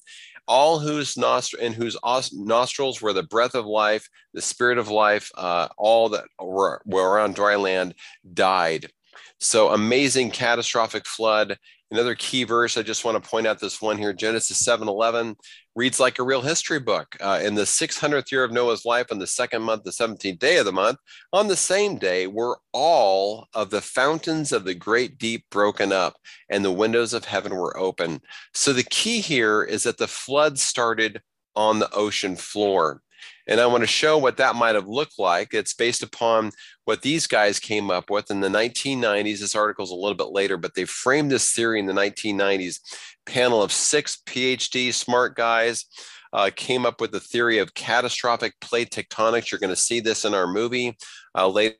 [0.49, 1.97] all whose nostr- and whose
[2.33, 7.21] nostrils were the breath of life, the spirit of life, uh, all that were, were
[7.21, 7.95] on dry land
[8.35, 8.91] died.
[9.39, 11.59] So amazing catastrophic flood.
[11.93, 15.35] Another key verse, I just want to point out this one here, Genesis 7 11
[15.75, 17.17] reads like a real history book.
[17.21, 20.59] Uh, in the 600th year of Noah's life, on the second month, the 17th day
[20.59, 20.99] of the month,
[21.33, 26.15] on the same day, were all of the fountains of the great deep broken up,
[26.49, 28.21] and the windows of heaven were open.
[28.55, 31.21] So the key here is that the flood started
[31.57, 33.03] on the ocean floor.
[33.51, 35.53] And I want to show what that might have looked like.
[35.53, 36.53] It's based upon
[36.85, 39.41] what these guys came up with in the 1990s.
[39.41, 42.79] This article is a little bit later, but they framed this theory in the 1990s
[43.27, 45.85] panel of six PhD smart guys
[46.33, 49.51] uh, came up with the theory of catastrophic plate tectonics.
[49.51, 50.97] You're going to see this in our movie
[51.37, 51.77] uh, later.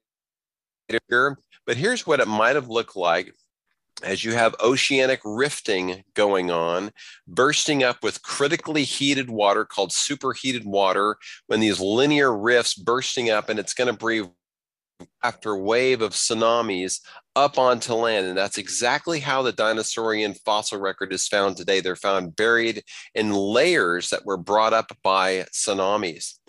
[1.09, 3.33] But here's what it might have looked like
[4.03, 6.91] as you have oceanic rifting going on,
[7.27, 13.49] bursting up with critically heated water called superheated water, when these linear rifts bursting up,
[13.49, 14.31] and it's going to bring
[15.23, 17.01] after wave of tsunamis
[17.37, 18.27] up onto land.
[18.27, 21.81] And that's exactly how the dinosaurian fossil record is found today.
[21.81, 22.83] They're found buried
[23.15, 26.40] in layers that were brought up by tsunamis.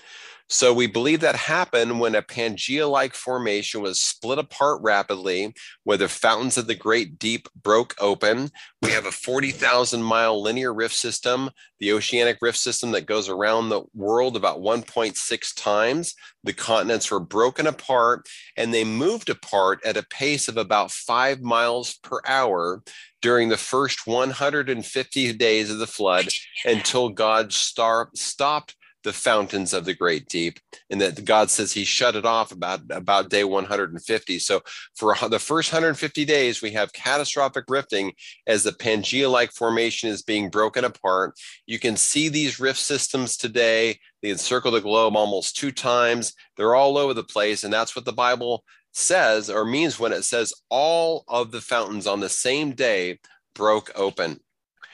[0.51, 5.53] So we believe that happened when a Pangea-like formation was split apart rapidly,
[5.85, 8.49] where the fountains of the Great Deep broke open.
[8.81, 13.69] We have a 40,000 mile linear rift system, the oceanic rift system that goes around
[13.69, 16.15] the world about 1.6 times.
[16.43, 18.27] The continents were broken apart
[18.57, 22.83] and they moved apart at a pace of about five miles per hour
[23.21, 26.27] during the first 150 days of the flood
[26.65, 31.83] until God star- stopped the fountains of the great deep and that god says he
[31.83, 34.61] shut it off about about day 150 so
[34.95, 38.13] for the first 150 days we have catastrophic rifting
[38.47, 41.39] as the pangea-like formation is being broken apart.
[41.65, 43.99] You can see these rift systems today.
[44.21, 46.33] They encircle the globe almost two times.
[46.57, 50.23] They're all over the place and that's what the bible says or means when it
[50.23, 53.19] says all of the fountains on the same day
[53.55, 54.39] broke open.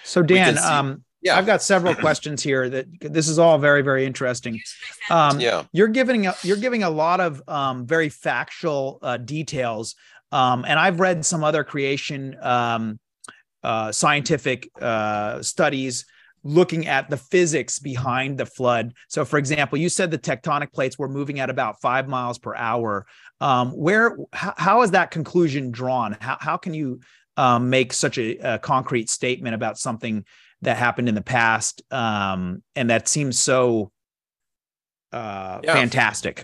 [0.03, 1.37] So dan um yeah.
[1.37, 4.59] I've got several questions here that this is all very very interesting.
[5.09, 5.63] Um yeah.
[5.71, 9.95] you're giving a, you're giving a lot of um very factual uh, details.
[10.31, 12.99] Um and i've read some other creation um
[13.63, 16.05] uh scientific uh studies
[16.43, 18.93] looking at the physics behind the flood.
[19.09, 22.55] So for example you said the tectonic plates were moving at about five miles per
[22.55, 23.05] hour.
[23.41, 26.17] Um where how, how is that conclusion drawn?
[26.19, 26.99] How, how can you
[27.37, 30.25] um, make such a, a concrete statement about something
[30.61, 33.91] that happened in the past um, and that seems so
[35.11, 35.73] uh, yeah.
[35.73, 36.43] fantastic.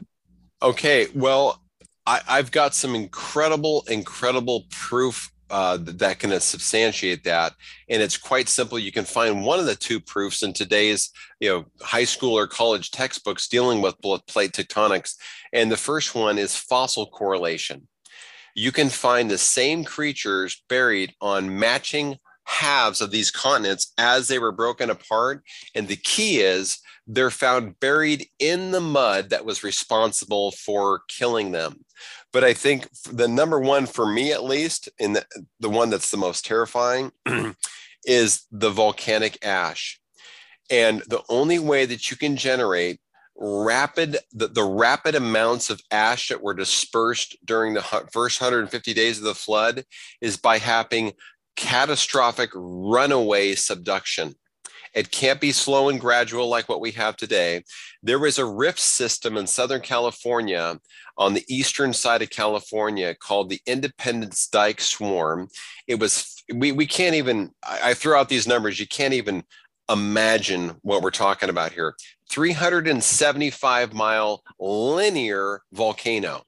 [0.61, 1.61] Okay well
[2.05, 7.53] I, have got some incredible incredible proof uh, that can substantiate that
[7.89, 8.79] and it's quite simple.
[8.79, 12.47] You can find one of the two proofs in today's you know high school or
[12.47, 15.15] college textbooks dealing with plate tectonics
[15.51, 17.87] and the first one is fossil correlation.
[18.55, 24.39] You can find the same creatures buried on matching halves of these continents as they
[24.39, 25.43] were broken apart.
[25.75, 31.51] And the key is they're found buried in the mud that was responsible for killing
[31.51, 31.83] them.
[32.31, 35.25] But I think the number one for me, at least, in the,
[35.59, 37.11] the one that's the most terrifying,
[38.05, 39.99] is the volcanic ash.
[40.69, 42.99] And the only way that you can generate
[43.35, 47.81] rapid the, the rapid amounts of ash that were dispersed during the
[48.11, 49.85] first 150 days of the flood
[50.21, 51.13] is by having
[51.55, 54.35] catastrophic runaway subduction.
[54.93, 57.63] It can't be slow and gradual like what we have today.
[58.03, 60.79] There was a rift system in Southern California
[61.17, 65.47] on the eastern side of California called the Independence Dyke Swarm.
[65.87, 69.43] It was, we, we can't even, I, I throw out these numbers, you can't even
[69.91, 71.95] imagine what we're talking about here
[72.29, 76.41] 375 mile linear volcano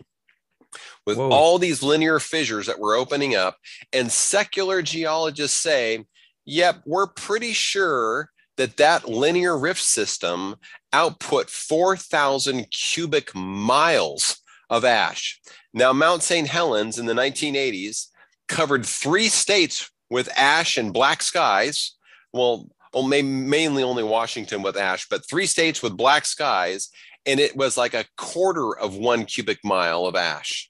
[1.06, 1.30] with Whoa.
[1.30, 3.58] all these linear fissures that were opening up.
[3.94, 6.06] And secular geologists say,
[6.46, 10.56] yep, we're pretty sure that that linear rift system
[10.94, 15.40] output 4,000 cubic miles of ash.
[15.74, 16.48] Now, Mount St.
[16.48, 18.08] Helens in the 1980s
[18.48, 21.96] covered three states with ash and black skies.
[22.32, 26.90] Well, oh, well mainly only Washington with ash, but three states with black skies.
[27.26, 30.70] And it was like a quarter of one cubic mile of ash.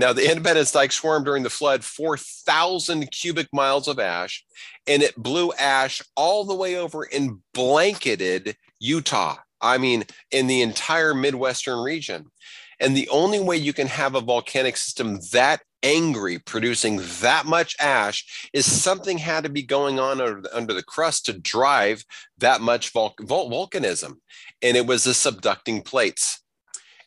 [0.00, 4.42] Now, the Independence Dyke swarmed during the flood 4,000 cubic miles of ash,
[4.86, 9.36] and it blew ash all the way over and blanketed Utah.
[9.60, 12.30] I mean, in the entire Midwestern region.
[12.80, 17.76] And the only way you can have a volcanic system that angry, producing that much
[17.78, 22.06] ash, is something had to be going on under, under the crust to drive
[22.38, 24.14] that much vul- vul- volcanism.
[24.62, 26.40] And it was the subducting plates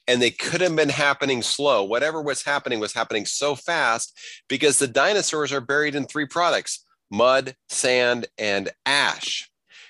[0.08, 1.84] and they could have been happening slow.
[1.84, 6.86] Whatever was happening was happening so fast because the dinosaurs are buried in three products
[7.12, 9.50] mud, sand, and ash.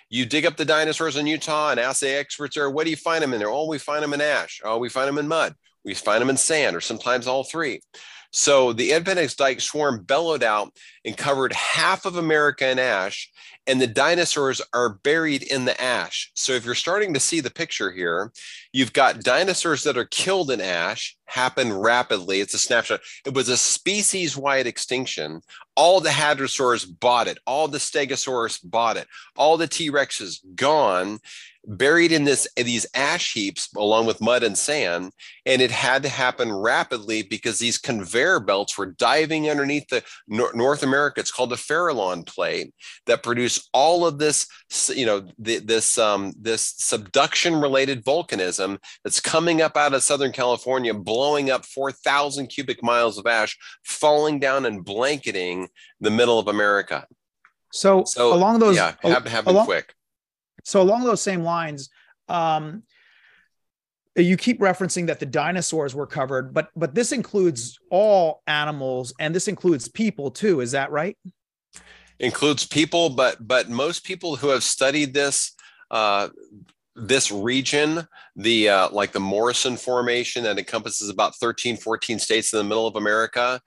[0.09, 3.23] You dig up the dinosaurs in Utah and the experts there, what do you find
[3.23, 3.49] them in there?
[3.49, 4.61] Oh, we find them in ash.
[4.63, 5.55] Oh, we find them in mud.
[5.85, 7.81] We find them in sand, or sometimes all three.
[8.33, 10.73] So the Independence Dyke swarm bellowed out
[11.05, 13.31] and covered half of America in ash
[13.65, 16.31] and the dinosaurs are buried in the ash.
[16.35, 18.31] So if you're starting to see the picture here,
[18.73, 22.41] you've got dinosaurs that are killed in ash happen rapidly.
[22.41, 22.99] It's a snapshot.
[23.25, 25.41] It was a species wide extinction.
[25.75, 27.37] All the hadrosaurs bought it.
[27.47, 29.07] All the stegosaurus bought it.
[29.37, 31.19] All the T Rexes gone
[31.65, 35.11] buried in this these ash heaps along with mud and sand
[35.45, 40.83] and it had to happen rapidly because these conveyor belts were diving underneath the north
[40.83, 41.21] america.
[41.21, 42.73] It's called the farallon plate
[43.05, 44.47] that produced all of this
[44.89, 50.31] you know the, this um, this subduction related volcanism that's coming up out of southern
[50.31, 55.69] california blowing up 4000 cubic miles of ash falling down and blanketing
[56.01, 57.07] the middle of america.
[57.71, 59.95] So, so along those yeah have, have along, quick
[60.63, 61.89] so along those same lines,
[62.29, 62.83] um,
[64.15, 69.33] you keep referencing that the dinosaurs were covered, but but this includes all animals and
[69.33, 70.61] this includes people too.
[70.61, 71.17] Is that right?
[72.19, 75.53] Includes people, but but most people who have studied this
[75.89, 76.29] uh,
[76.95, 82.57] this region, the uh, like the Morrison Formation that encompasses about 13, 14 states in
[82.57, 83.59] the middle of America,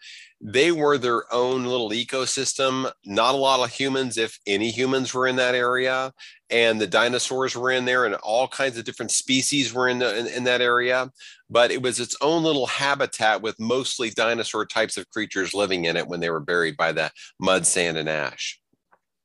[0.49, 2.89] they were their own little ecosystem.
[3.05, 6.13] Not a lot of humans, if any humans, were in that area,
[6.51, 10.17] and the dinosaurs were in there, and all kinds of different species were in the
[10.17, 11.11] in, in that area.
[11.51, 15.97] But it was its own little habitat with mostly dinosaur types of creatures living in
[15.97, 18.61] it when they were buried by the mud, sand, and ash.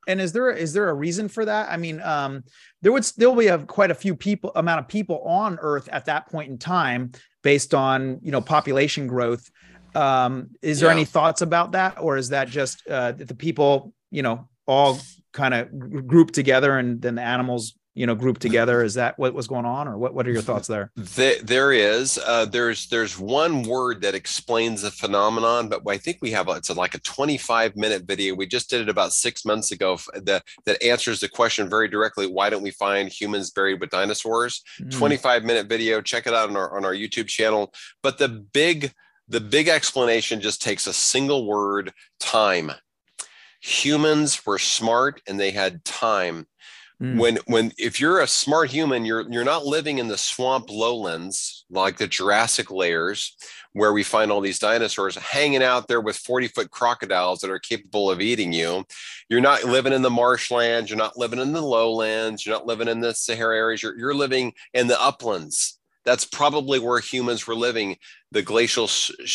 [0.07, 1.69] And is there is there a reason for that?
[1.69, 2.43] I mean, um,
[2.82, 6.05] there would still be a quite a few people amount of people on Earth at
[6.05, 7.11] that point in time,
[7.43, 9.47] based on you know population growth.
[9.95, 10.95] Um, is there yeah.
[10.95, 14.99] any thoughts about that, or is that just uh, the people you know all
[15.33, 18.83] kind of grouped together and then the animals you know grouped together?
[18.83, 19.87] Is that what was going on?
[19.87, 20.91] Or what, what are your thoughts there?
[20.95, 22.17] There is.
[22.17, 26.69] Uh, there's there's one word that explains the phenomenon but i think we have it's
[26.69, 28.35] a, like a 25 minute video.
[28.35, 32.27] We just did it about six months ago that that answers the question very directly
[32.27, 34.63] why don't we find humans buried with dinosaurs?
[34.79, 34.91] Mm.
[34.91, 36.01] 25 minute video.
[36.01, 37.73] Check it out on our on our youtube channel.
[38.01, 38.93] But the big
[39.32, 42.71] the big explanation just takes a single word time
[43.63, 46.47] humans were smart and they had time
[47.01, 47.17] Mm.
[47.17, 51.65] When when if you're a smart human, you're you're not living in the swamp lowlands
[51.71, 53.36] like the Jurassic layers
[53.73, 57.57] where we find all these dinosaurs hanging out there with 40 foot crocodiles that are
[57.57, 58.84] capable of eating you.
[59.29, 62.89] You're not living in the marshlands, you're not living in the lowlands, you're not living
[62.89, 67.56] in the Sahara areas, you're, you're living in the uplands that's probably where humans were
[67.56, 67.97] living.
[68.32, 68.89] The glacial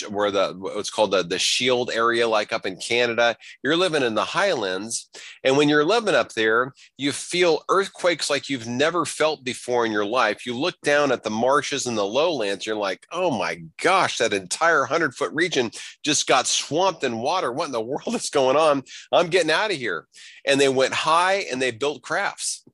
[0.08, 3.36] where the what's called the, the shield area like up in canada.
[3.62, 5.10] You're living in the highlands
[5.44, 9.92] and when you're living up there you feel earthquakes like you've never felt before in
[9.92, 10.46] your life.
[10.46, 14.32] You look down at the marshes and the lowlands you're like oh my gosh that
[14.32, 15.70] entire 100 foot region
[16.02, 17.52] just got swamped in water.
[17.52, 18.82] What in the world is going on?
[19.12, 20.06] I'm getting out of here.
[20.46, 22.64] And they went high and they built crafts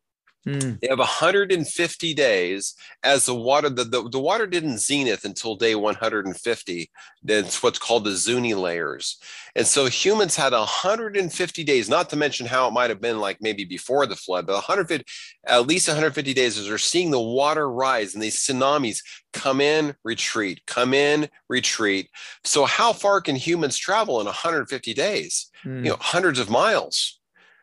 [0.47, 0.81] Mm.
[0.81, 2.75] They have 150 days
[3.05, 6.91] as the water, the, the, the, water didn't zenith until day 150.
[7.23, 9.19] That's what's called the Zuni layers.
[9.55, 13.39] And so humans had 150 days, not to mention how it might have been like
[13.41, 15.05] maybe before the flood, but 150,
[15.47, 18.99] at least 150 days as they're seeing the water rise and these tsunamis
[19.33, 22.09] come in, retreat, come in, retreat.
[22.43, 25.51] So how far can humans travel in 150 days?
[25.65, 25.85] Mm.
[25.85, 27.21] You know, hundreds of miles.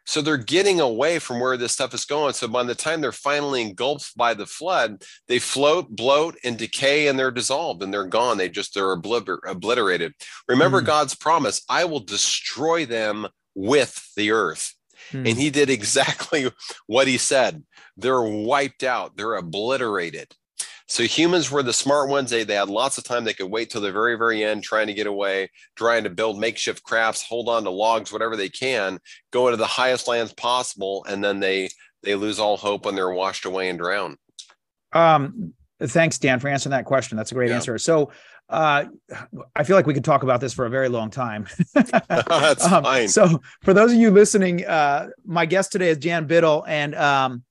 [0.10, 2.34] So they're getting away from where this stuff is going.
[2.34, 7.08] So by the time they're finally engulfed by the flood, they float, bloat, and decay,
[7.08, 8.40] and they're dissolved and they're gone.
[8.40, 10.16] They just they're obliter- obliterated.
[10.48, 10.88] Remember mm.
[10.88, 14.74] God's promise: I will destroy them with the earth.
[15.12, 15.30] Mm.
[15.30, 16.50] And He did exactly
[16.88, 17.64] what He said.
[17.96, 19.16] They're wiped out.
[19.16, 20.34] They're obliterated.
[20.90, 22.32] So humans were the smart ones.
[22.32, 23.24] They, they had lots of time.
[23.24, 26.40] They could wait till the very, very end, trying to get away, trying to build
[26.40, 29.00] makeshift crafts, hold on to logs, whatever they can,
[29.32, 31.70] go into the highest lands possible, and then they
[32.02, 34.18] they lose all hope when they're washed away and drown.
[34.92, 37.18] Um, thanks, Dan, for answering that question.
[37.18, 37.58] That's a great yeah.
[37.58, 37.78] answer.
[37.78, 38.12] So
[38.50, 38.86] uh,
[39.56, 41.46] I feel like we could talk about this for a very long time.
[41.76, 43.08] That's um, fine.
[43.10, 47.44] So, for those of you listening, uh, my guest today is Dan Biddle, and um,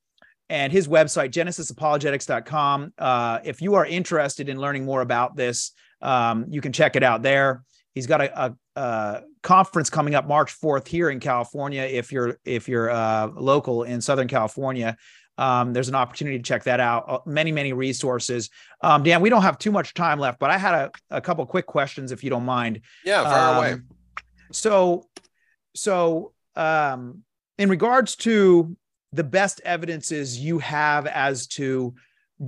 [0.51, 2.93] and his website, genesisapologetics.com.
[2.99, 7.03] Uh, if you are interested in learning more about this, um, you can check it
[7.03, 7.65] out there.
[7.95, 11.83] He's got a, a, a, conference coming up March 4th here in California.
[11.83, 14.97] If you're if you're uh, local in Southern California,
[15.37, 17.05] um, there's an opportunity to check that out.
[17.09, 18.51] Uh, many many resources.
[18.83, 21.45] Um, Dan, we don't have too much time left, but I had a, a couple
[21.47, 22.81] quick questions if you don't mind.
[23.05, 23.73] Yeah, fire away.
[23.73, 23.85] Um,
[24.53, 25.09] so
[25.75, 27.23] so um,
[27.59, 28.77] in regards to
[29.13, 31.95] the best evidences you have as to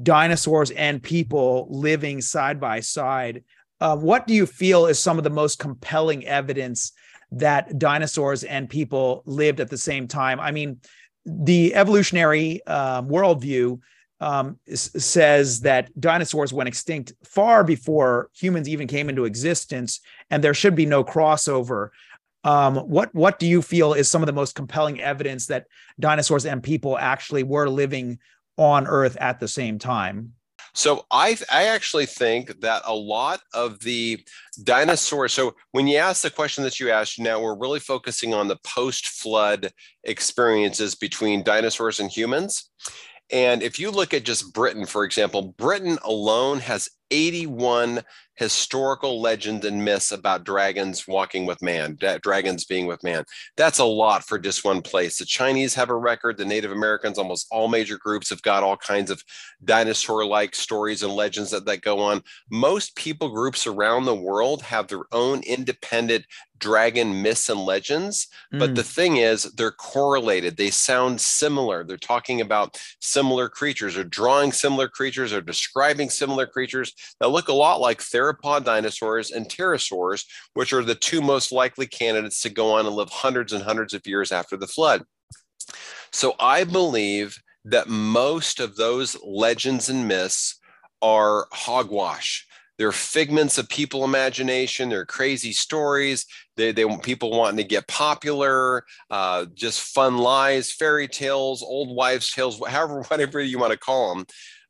[0.02, 3.44] dinosaurs and people living side by side.
[3.80, 6.92] Uh, what do you feel is some of the most compelling evidence
[7.32, 10.38] that dinosaurs and people lived at the same time?
[10.38, 10.80] I mean,
[11.24, 13.80] the evolutionary um, worldview
[14.20, 20.00] um, says that dinosaurs went extinct far before humans even came into existence,
[20.30, 21.88] and there should be no crossover.
[22.44, 25.66] Um, what what do you feel is some of the most compelling evidence that
[25.98, 28.18] dinosaurs and people actually were living
[28.56, 30.32] on Earth at the same time?
[30.72, 34.24] So I I actually think that a lot of the
[34.62, 35.32] dinosaurs.
[35.32, 38.58] So when you ask the question that you asked, now we're really focusing on the
[38.64, 39.72] post-flood
[40.04, 42.70] experiences between dinosaurs and humans.
[43.32, 48.02] And if you look at just Britain, for example, Britain alone has 81
[48.40, 53.22] historical legends and myths about dragons walking with man, dragons being with man.
[53.58, 55.18] That's a lot for just one place.
[55.18, 58.78] The Chinese have a record, the Native Americans, almost all major groups have got all
[58.78, 59.22] kinds of
[59.62, 62.22] dinosaur like stories and legends that, that go on.
[62.50, 66.24] Most people groups around the world have their own independent
[66.60, 68.28] dragon myths and legends.
[68.52, 68.76] But mm.
[68.76, 70.56] the thing is, they're correlated.
[70.56, 71.82] They sound similar.
[71.84, 77.48] They're talking about similar creatures or drawing similar creatures or describing similar creatures that look
[77.48, 80.24] a lot like theropod dinosaurs and pterosaurs,
[80.54, 83.94] which are the two most likely candidates to go on and live hundreds and hundreds
[83.94, 85.04] of years after the flood.
[86.12, 90.58] So I believe that most of those legends and myths
[91.02, 92.46] are hogwash
[92.80, 94.88] they're figments of people imagination.
[94.88, 96.24] They're crazy stories.
[96.56, 102.32] They, they people wanting to get popular, uh, just fun lies, fairy tales, old wives'
[102.32, 104.24] tales, however, whatever you want to call them.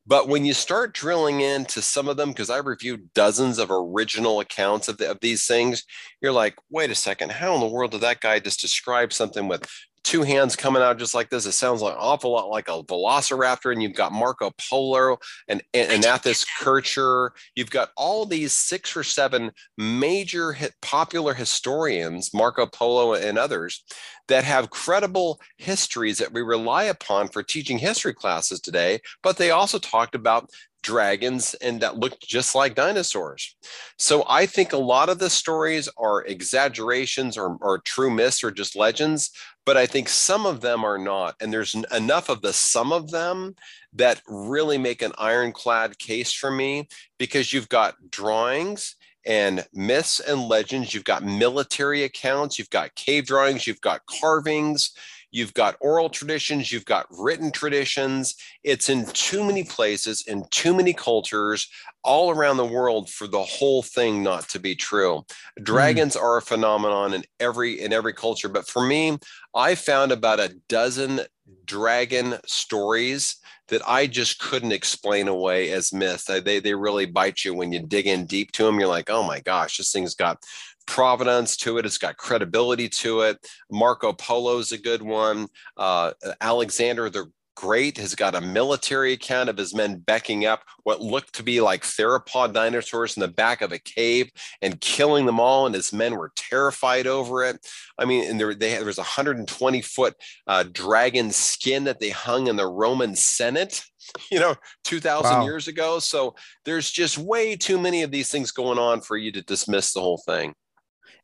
[0.07, 4.41] But when you start drilling into some of them, because I reviewed dozens of original
[4.41, 5.85] accounts of, the, of these things,
[6.21, 9.47] you're like, wait a second, how in the world did that guy just describe something
[9.47, 9.69] with
[10.05, 11.47] two hands coming out just like this.
[11.47, 13.73] It sounds like an awful lot like a velociraptor.
[13.73, 17.33] And you've got Marco Polo and, and Athanasius Kircher.
[17.55, 23.85] You've got all these six or seven major hit, popular historians, Marco Polo and others,
[24.29, 29.01] that have credible histories that we rely upon for teaching history classes today.
[29.23, 30.51] But they also talked about
[30.83, 33.57] dragons and that looked just like dinosaurs.
[33.99, 38.51] So I think a lot of the stories are exaggerations or, or true myths or
[38.51, 39.31] just legends,
[39.67, 41.37] but I think some of them are not.
[41.41, 43.55] And there's enough of the some of them
[43.93, 50.49] that really make an ironclad case for me because you've got drawings and myths and
[50.49, 54.93] legends, you've got military accounts, you've got cave drawings, you've got carvings,
[55.31, 58.35] You've got oral traditions, you've got written traditions.
[58.65, 61.69] It's in too many places, in too many cultures,
[62.03, 65.25] all around the world for the whole thing not to be true.
[65.63, 66.23] Dragons mm.
[66.23, 69.19] are a phenomenon in every in every culture, but for me,
[69.55, 71.21] I found about a dozen
[71.65, 73.37] dragon stories
[73.71, 76.25] that I just couldn't explain away as myth.
[76.27, 78.79] They, they really bite you when you dig in deep to them.
[78.79, 80.43] You're like, oh my gosh, this thing's got
[80.91, 81.87] provenance to it.
[81.87, 83.39] It's got credibility to it.
[83.71, 85.47] Marco Polo is a good one.
[85.77, 91.03] Uh, Alexander the Great has got a military account of his men backing up what
[91.03, 94.31] looked to be like theropod dinosaurs in the back of a cave
[94.63, 97.59] and killing them all, and his men were terrified over it.
[97.99, 100.15] I mean, and there, they, there was a 120 foot
[100.47, 103.85] uh, dragon skin that they hung in the Roman Senate
[104.31, 105.45] you know 2000 wow.
[105.45, 106.35] years ago so
[106.65, 110.01] there's just way too many of these things going on for you to dismiss the
[110.01, 110.55] whole thing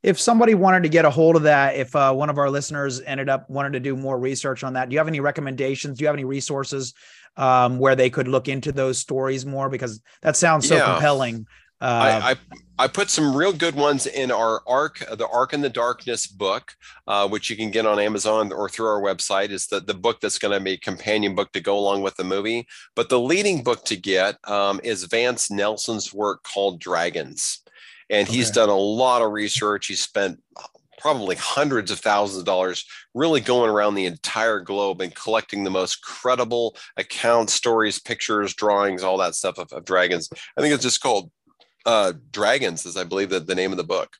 [0.03, 3.01] if somebody wanted to get a hold of that, if uh, one of our listeners
[3.03, 5.99] ended up wanted to do more research on that, do you have any recommendations?
[5.99, 6.95] Do you have any resources
[7.37, 9.69] um, where they could look into those stories more?
[9.69, 10.93] Because that sounds so yeah.
[10.93, 11.47] compelling.
[11.79, 12.37] Uh, I, I,
[12.79, 16.75] I put some real good ones in our arc, the Arc in the Darkness book,
[17.07, 19.51] uh, which you can get on Amazon or through our website.
[19.51, 22.17] Is the the book that's going to be a companion book to go along with
[22.17, 22.67] the movie.
[22.95, 27.63] But the leading book to get um, is Vance Nelson's work called Dragons
[28.11, 29.87] and he's done a lot of research.
[29.87, 30.41] He's spent
[30.99, 32.85] probably hundreds of thousands of dollars
[33.15, 39.03] really going around the entire globe and collecting the most credible accounts, stories, pictures, drawings,
[39.03, 40.29] all that stuff of, of dragons.
[40.57, 41.31] I think it's just called
[41.85, 44.17] uh, Dragons, is I believe that the name of the book.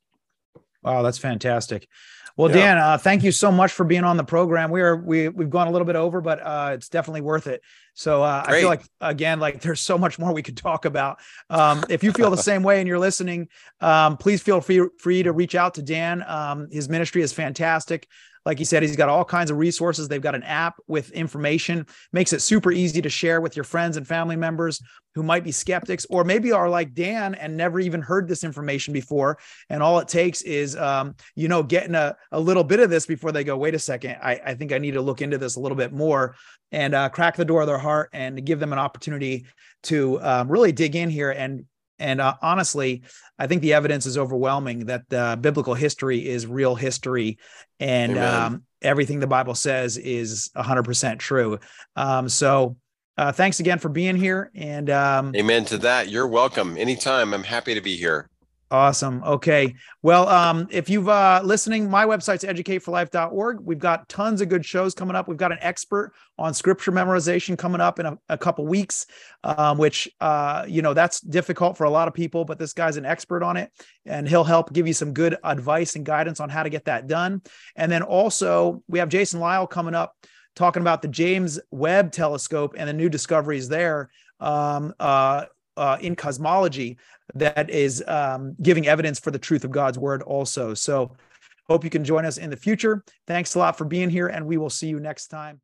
[0.87, 1.89] Wow, that's fantastic.
[2.37, 2.57] Well, yeah.
[2.57, 4.71] Dan, uh, thank you so much for being on the program.
[4.71, 7.63] We are we we've gone a little bit over, but uh, it's definitely worth it.
[7.95, 11.19] So uh, I feel like again, like there's so much more we could talk about.
[11.49, 13.49] Um, if you feel the same way and you're listening,
[13.81, 16.23] um, please feel free free to reach out to Dan.
[16.27, 18.07] Um, his ministry is fantastic.
[18.47, 20.07] Like he said, he's got all kinds of resources.
[20.07, 23.97] They've got an app with information, makes it super easy to share with your friends
[23.97, 24.81] and family members
[25.17, 28.95] who might be skeptics or maybe are like Dan and never even heard this information
[28.95, 29.39] before.
[29.69, 33.05] And all it takes is, um, you know, getting a, a little bit of this
[33.05, 35.57] before they go, wait a second, I, I think I need to look into this
[35.57, 36.37] a little bit more
[36.71, 39.47] and uh, crack the door of their heart and give them an opportunity
[39.85, 41.65] to um, really dig in here and
[41.99, 43.03] and uh, honestly,
[43.39, 47.39] I think the evidence is overwhelming that the biblical history is real history,
[47.81, 51.59] and um, everything the Bible says is 100% true.
[51.97, 52.77] Um, so,
[53.19, 54.51] uh, thanks again for being here.
[54.55, 56.11] And um, amen to that.
[56.11, 57.33] You're welcome anytime.
[57.33, 58.29] I'm happy to be here.
[58.69, 59.23] Awesome.
[59.23, 59.77] Okay.
[60.03, 63.61] Well, um, if you've uh listening, my website's educateforlife.org.
[63.61, 65.29] We've got tons of good shows coming up.
[65.29, 69.07] We've got an expert on scripture memorization coming up in a, a couple weeks,
[69.45, 72.97] um, which uh, you know, that's difficult for a lot of people, but this guy's
[72.97, 73.71] an expert on it
[74.05, 77.07] and he'll help give you some good advice and guidance on how to get that
[77.07, 77.43] done.
[77.77, 80.17] And then also we have Jason Lisle coming up
[80.57, 84.11] talking about the James Webb telescope and the new discoveries there.
[84.41, 85.45] Um, uh,
[85.77, 86.99] uh, in cosmology
[87.35, 90.75] that is um, giving evidence for the truth of God's word also.
[90.75, 91.17] So
[91.69, 93.05] hope you can join us in the future.
[93.27, 95.61] Thanks a lot for being here, and we will see you next time.